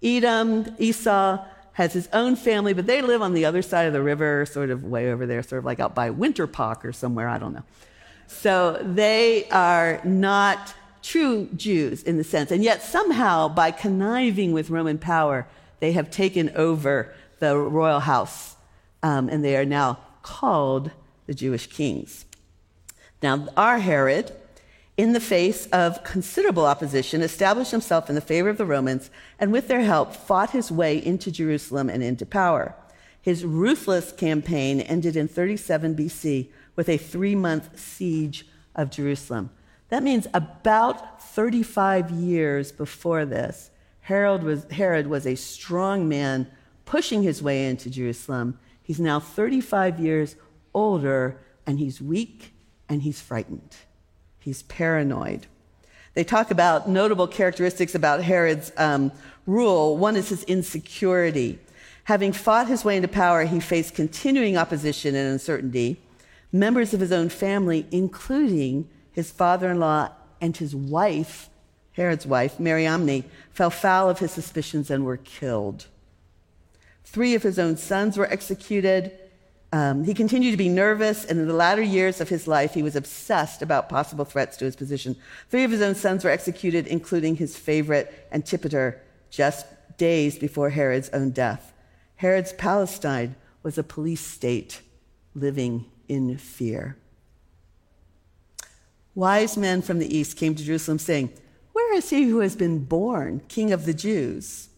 Edom, 0.03 0.75
Esau, 0.79 1.45
has 1.73 1.93
his 1.93 2.09
own 2.13 2.37
family, 2.37 2.73
but 2.73 2.87
they 2.87 3.03
live 3.03 3.23
on 3.23 3.35
the 3.35 3.45
other 3.45 3.63
side 3.63 3.87
of 3.87 3.93
the 3.93 4.03
river, 4.03 4.47
sort 4.47 4.71
of 4.71 4.85
way 4.85 5.11
over 5.11 5.27
there, 5.27 5.43
sort 5.43 5.59
of 5.59 5.65
like 5.65 5.81
out 5.81 5.95
by 5.95 6.11
Winterpock 6.11 6.85
or 6.85 6.93
somewhere, 6.93 7.29
I 7.29 7.39
don't 7.39 7.53
know. 7.53 7.65
So 8.27 8.81
they 8.83 9.49
are 9.51 10.01
not 10.05 10.75
true 11.03 11.49
Jews 11.57 12.03
in 12.03 12.19
the 12.19 12.25
sense, 12.25 12.51
and 12.51 12.63
yet 12.63 12.83
somehow, 12.83 13.49
by 13.49 13.71
conniving 13.71 14.53
with 14.53 14.69
Roman 14.71 14.99
power, 14.99 15.47
they 15.81 15.93
have 15.93 16.11
taken 16.11 16.51
over 16.57 17.15
the 17.39 17.57
royal 17.57 18.01
house, 18.01 18.57
um, 19.03 19.29
and 19.29 19.45
they 19.45 19.57
are 19.57 19.65
now 19.65 19.99
called 20.23 20.91
the 21.27 21.35
Jewish 21.35 21.67
kings. 21.67 22.26
Now, 23.23 23.49
our 23.57 23.79
Herod 23.79 24.33
in 24.97 25.13
the 25.13 25.21
face 25.21 25.67
of 25.67 26.03
considerable 26.05 26.65
opposition, 26.65 27.21
established 27.21 27.71
himself 27.71 28.09
in 28.09 28.15
the 28.15 28.21
favor 28.21 28.49
of 28.49 28.57
the 28.57 28.65
Romans, 28.65 29.11
and 29.39 29.53
with 29.53 29.69
their 29.69 29.83
help, 29.83 30.15
fought 30.15 30.51
his 30.51 30.73
way 30.73 31.05
into 31.05 31.31
Jerusalem 31.31 31.91
and 31.91 32.03
into 32.03 32.25
power. 32.25 32.75
His 33.21 33.45
ruthless 33.45 34.13
campaign 34.13 34.81
ended 34.81 35.17
in 35.17 35.29
37 35.29 35.95
BC 35.95 36.49
with 36.77 36.89
a 36.89 36.97
three 36.97 37.35
month 37.35 37.79
siege 37.79 38.47
of 38.75 38.91
Jerusalem. 38.91 39.51
That 39.89 40.03
means 40.03 40.27
about 40.33 41.23
35 41.23 42.11
years 42.11 42.73
before 42.73 43.25
this, 43.25 43.71
Herod 44.01 44.45
was, 44.45 44.65
Herod 44.71 45.09
was 45.09 45.27
a 45.27 45.35
strong 45.35 46.09
man 46.09 46.47
pushing 46.85 47.23
his 47.23 47.43
way 47.43 47.67
into 47.67 47.91
Jerusalem. 47.91 48.59
He's 48.83 49.01
now 49.01 49.21
35 49.21 49.99
years 49.99 50.37
older, 50.73 51.41
and 51.67 51.79
he's 51.79 52.01
weak 52.01 52.53
and 52.89 53.03
he's 53.03 53.21
frightened. 53.21 53.77
He's 54.39 54.63
paranoid. 54.63 55.47
They 56.15 56.25
talk 56.25 56.51
about 56.51 56.89
notable 56.89 57.27
characteristics 57.27 57.95
about 57.95 58.23
Herod's 58.23 58.73
um, 58.77 59.13
rule. 59.47 59.97
One 59.97 60.17
is 60.17 60.31
his 60.31 60.45
insecurity. 60.45 61.59
Having 62.05 62.33
fought 62.33 62.69
his 62.69 62.85
way 62.85 62.97
into 62.97 63.09
power, 63.09 63.45
he 63.45 63.61
faced 63.61 63.95
continuing 63.95 64.57
opposition 64.57 65.15
and 65.15 65.33
uncertainty. 65.33 66.01
Members 66.53 66.95
of 66.95 67.01
his 67.01 67.13
own 67.13 67.29
family, 67.29 67.87
including 67.91 68.89
his 69.13 69.31
father 69.31 69.71
in 69.71 69.81
law 69.81 70.11
and 70.41 70.57
his 70.57 70.75
wife, 70.75 71.51
Herod's 71.93 72.27
wife, 72.27 72.61
Mariamne, 72.61 73.25
fell 73.51 73.71
foul 73.71 74.09
of 74.09 74.21
his 74.21 74.31
suspicions 74.31 74.91
and 74.91 75.05
were 75.05 75.17
killed. 75.17 75.87
Three 77.05 77.35
of 77.35 77.43
his 77.43 77.59
own 77.59 77.77
sons 77.77 78.17
were 78.17 78.31
executed. 78.31 79.19
Um, 79.77 80.05
he 80.05 80.15
continued 80.15 80.53
to 80.53 80.57
be 80.57 80.71
nervous, 80.71 81.27
and 81.27 81.39
in 81.39 81.47
the 81.47 81.53
latter 81.53 81.83
years 81.83 82.23
of 82.23 82.31
his 82.31 82.47
life, 82.47 82.73
he 82.73 82.83
was 82.83 82.97
obsessed 82.97 83.61
about 83.61 83.91
possible 83.91 84.25
threats 84.25 84.57
to 84.57 84.65
his 84.65 84.75
position. 84.75 85.17
Three 85.51 85.65
of 85.65 85.71
his 85.71 85.83
own 85.83 85.95
sons 85.95 86.25
were 86.25 86.31
executed, 86.31 86.87
including 86.87 87.37
his 87.37 87.59
favorite, 87.59 88.27
Antipater, 88.33 89.03
just 89.29 89.67
days 89.99 90.39
before 90.39 90.71
Herod's 90.71 91.11
own 91.11 91.29
death. 91.29 91.75
Herod's 92.17 92.55
Palestine 92.55 93.37
was 93.63 93.77
a 93.77 93.83
police 93.83 94.23
state 94.23 94.81
living 95.35 95.85
in 96.09 96.39
fear. 96.39 96.97
Wise 99.15 99.59
men 99.59 99.83
from 99.83 99.99
the 99.99 100.17
east 100.17 100.39
came 100.39 100.55
to 100.55 100.65
Jerusalem 100.65 100.99
saying, 100.99 101.29
Where 101.73 101.93
is 101.93 102.09
he 102.09 102.23
who 102.23 102.39
has 102.39 102.57
been 102.57 102.87
born, 102.87 103.43
king 103.49 103.73
of 103.73 103.85
the 103.85 103.93
Jews? 103.93 104.71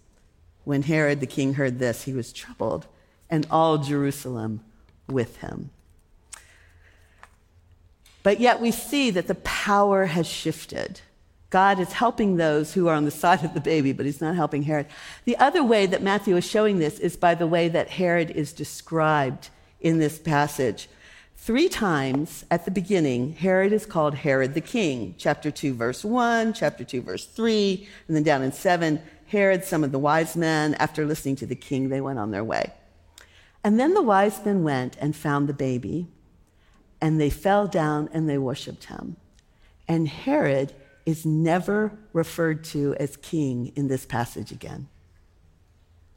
When 0.64 0.82
Herod 0.82 1.20
the 1.20 1.26
king 1.26 1.54
heard 1.54 1.78
this, 1.78 2.02
he 2.02 2.12
was 2.12 2.32
troubled, 2.32 2.88
and 3.30 3.46
all 3.48 3.78
Jerusalem 3.78 4.64
with 5.08 5.38
him. 5.38 5.70
But 8.22 8.40
yet 8.40 8.60
we 8.60 8.70
see 8.70 9.10
that 9.10 9.26
the 9.26 9.34
power 9.36 10.06
has 10.06 10.26
shifted. 10.26 11.00
God 11.50 11.80
is 11.80 11.92
helping 11.92 12.36
those 12.36 12.74
who 12.74 12.88
are 12.88 12.94
on 12.94 13.06
the 13.06 13.10
side 13.10 13.42
of 13.42 13.54
the 13.54 13.60
baby, 13.60 13.92
but 13.92 14.04
he's 14.04 14.20
not 14.20 14.36
helping 14.36 14.64
Herod. 14.64 14.86
The 15.24 15.36
other 15.38 15.64
way 15.64 15.86
that 15.86 16.02
Matthew 16.02 16.36
is 16.36 16.46
showing 16.46 16.78
this 16.78 16.98
is 16.98 17.16
by 17.16 17.34
the 17.34 17.46
way 17.46 17.68
that 17.68 17.88
Herod 17.88 18.30
is 18.30 18.52
described 18.52 19.48
in 19.80 19.98
this 19.98 20.18
passage. 20.18 20.88
Three 21.36 21.70
times 21.70 22.44
at 22.50 22.66
the 22.66 22.70
beginning, 22.70 23.32
Herod 23.32 23.72
is 23.72 23.86
called 23.86 24.14
Herod 24.14 24.52
the 24.52 24.60
king. 24.60 25.14
Chapter 25.16 25.50
2, 25.50 25.72
verse 25.72 26.04
1, 26.04 26.52
chapter 26.52 26.84
2, 26.84 27.00
verse 27.00 27.24
3, 27.24 27.88
and 28.08 28.16
then 28.16 28.24
down 28.24 28.42
in 28.42 28.52
7, 28.52 29.00
Herod, 29.28 29.64
some 29.64 29.84
of 29.84 29.92
the 29.92 29.98
wise 29.98 30.36
men, 30.36 30.74
after 30.74 31.06
listening 31.06 31.36
to 31.36 31.46
the 31.46 31.54
king, 31.54 31.88
they 31.88 32.02
went 32.02 32.18
on 32.18 32.30
their 32.30 32.44
way. 32.44 32.72
And 33.64 33.78
then 33.78 33.94
the 33.94 34.02
wise 34.02 34.44
men 34.44 34.62
went 34.62 34.96
and 35.00 35.14
found 35.14 35.48
the 35.48 35.54
baby, 35.54 36.08
and 37.00 37.20
they 37.20 37.30
fell 37.30 37.66
down 37.66 38.08
and 38.12 38.28
they 38.28 38.38
worshiped 38.38 38.84
him. 38.84 39.16
And 39.86 40.08
Herod 40.08 40.72
is 41.06 41.24
never 41.24 41.92
referred 42.12 42.64
to 42.64 42.94
as 42.96 43.16
king 43.16 43.72
in 43.74 43.88
this 43.88 44.04
passage 44.04 44.52
again. 44.52 44.88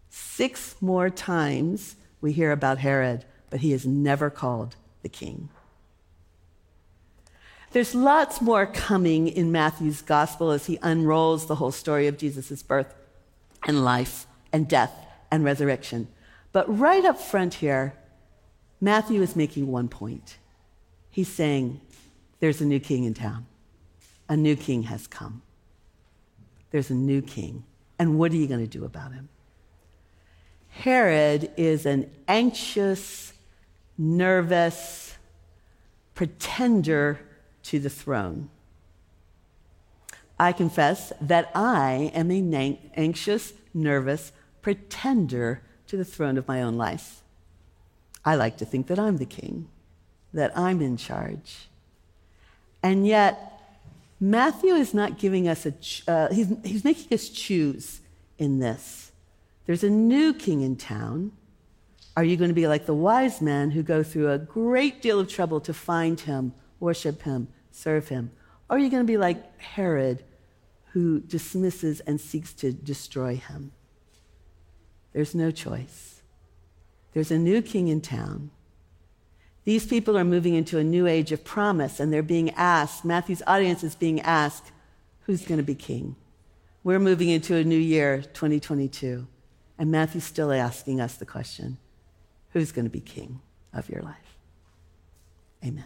Six 0.10 0.76
more 0.82 1.10
times 1.10 1.96
we 2.20 2.34
hear 2.34 2.52
about 2.52 2.80
Herod, 2.80 3.26
but 3.50 3.62
he 3.62 3.72
is 3.72 3.86
never 3.86 4.30
called 4.30 4.76
the 5.02 5.10
king. 5.10 5.50
There's 7.72 7.96
lots 7.96 8.42
more 8.42 8.66
coming 8.66 9.30
in 9.30 9.52
Matthew's 9.52 10.02
gospel 10.02 10.52
as 10.52 10.66
he 10.66 10.78
unrolls 10.82 11.46
the 11.46 11.56
whole 11.56 11.72
story 11.72 12.08
of 12.08 12.18
Jesus' 12.18 12.62
birth 12.62 12.94
and 13.66 13.86
life 13.86 14.28
and 14.52 14.68
death 14.68 14.94
and 15.32 15.46
resurrection. 15.46 16.10
But 16.52 16.78
right 16.78 17.04
up 17.06 17.20
front 17.20 17.56
here, 17.56 17.94
Matthew 18.80 19.22
is 19.22 19.36
making 19.36 19.68
one 19.68 19.88
point. 19.88 20.38
He's 21.10 21.28
saying, 21.28 21.82
There's 22.40 22.62
a 22.62 22.66
new 22.66 22.80
king 22.80 23.04
in 23.04 23.14
town. 23.14 23.46
A 24.28 24.36
new 24.36 24.56
king 24.56 24.84
has 24.84 25.08
come. 25.08 25.42
There's 26.72 26.90
a 26.90 26.96
new 26.96 27.22
king. 27.22 27.64
And 28.00 28.18
what 28.18 28.32
are 28.32 28.38
you 28.38 28.48
going 28.48 28.62
to 28.62 28.68
do 28.68 28.86
about 28.86 29.12
him? 29.12 29.30
Herod 30.70 31.52
is 31.58 31.86
an 31.86 32.10
anxious, 32.28 33.34
nervous 33.98 35.18
pretender 36.16 37.20
to 37.64 37.80
the 37.80 37.90
throne. 37.90 38.50
I 40.40 40.54
confess 40.54 41.14
that 41.22 41.52
I 41.54 42.12
am 42.16 42.32
a 42.32 42.80
anxious, 42.96 43.54
nervous 43.74 44.32
pretender 44.62 45.62
to 45.92 45.98
the 45.98 46.06
throne 46.06 46.38
of 46.38 46.48
my 46.48 46.62
own 46.62 46.78
life. 46.78 47.22
I 48.24 48.36
like 48.36 48.58
to 48.58 48.66
think 48.66 48.88
that 48.88 48.98
I'm 48.98 49.18
the 49.18 49.26
king, 49.26 49.68
that 50.34 50.58
I'm 50.58 50.82
in 50.82 50.96
charge. 50.96 51.68
And 52.82 53.06
yet, 53.06 53.60
Matthew 54.18 54.74
is 54.74 54.94
not 54.94 55.18
giving 55.18 55.50
us 55.50 55.66
a, 55.66 55.74
uh, 56.10 56.34
he's, 56.34 56.48
he's 56.64 56.86
making 56.86 57.14
us 57.14 57.28
choose 57.28 58.00
in 58.38 58.60
this. 58.60 59.12
There's 59.66 59.84
a 59.84 59.90
new 59.90 60.34
king 60.34 60.62
in 60.62 60.78
town. 60.78 61.34
Are 62.16 62.24
you 62.24 62.38
going 62.38 62.50
to 62.50 62.56
be 62.56 62.68
like 62.68 62.86
the 62.86 62.94
wise 62.94 63.42
men 63.42 63.72
who 63.72 63.84
go 63.84 64.02
through 64.02 64.32
a 64.32 64.38
great 64.38 65.02
deal 65.02 65.20
of 65.20 65.28
trouble 65.28 65.60
to 65.60 65.74
find 65.74 66.22
him, 66.22 66.54
worship 66.80 67.24
him, 67.24 67.50
serve 67.70 68.08
him? 68.08 68.32
Or 68.70 68.78
are 68.78 68.80
you 68.80 68.90
going 68.90 69.04
to 69.04 69.12
be 69.12 69.18
like 69.18 69.60
Herod 69.60 70.24
who 70.94 71.20
dismisses 71.20 72.00
and 72.00 72.22
seeks 72.22 72.54
to 72.54 72.72
destroy 72.72 73.36
him? 73.36 73.74
There's 75.14 75.36
no 75.36 75.52
choice. 75.52 76.22
There's 77.14 77.32
a 77.32 77.38
new 77.38 77.62
king 77.62 77.88
in 77.88 78.02
town. 78.02 78.52
These 79.64 79.86
people 79.86 80.18
are 80.18 80.24
moving 80.24 80.56
into 80.56 80.80
a 80.80 80.84
new 80.84 81.06
age 81.08 81.32
of 81.32 81.44
promise, 81.44 82.00
and 82.00 82.12
they're 82.12 82.24
being 82.24 82.50
asked, 82.52 83.06
Matthew's 83.06 83.44
audience 83.46 83.84
is 83.84 83.96
being 83.96 84.22
asked, 84.22 84.72
who's 85.22 85.46
going 85.46 85.60
to 85.60 85.64
be 85.64 85.76
king? 85.76 86.16
We're 86.84 87.00
moving 87.00 87.30
into 87.30 87.56
a 87.56 87.64
new 87.64 87.78
year, 87.78 88.22
2022, 88.22 89.28
and 89.78 89.92
Matthew's 89.92 90.24
still 90.24 90.52
asking 90.52 91.00
us 91.00 91.16
the 91.16 91.26
question 91.26 91.78
who's 92.54 92.72
going 92.72 92.86
to 92.86 92.92
be 92.92 93.00
king 93.00 93.40
of 93.74 93.90
your 93.90 94.02
life? 94.02 94.38
Amen. 95.64 95.86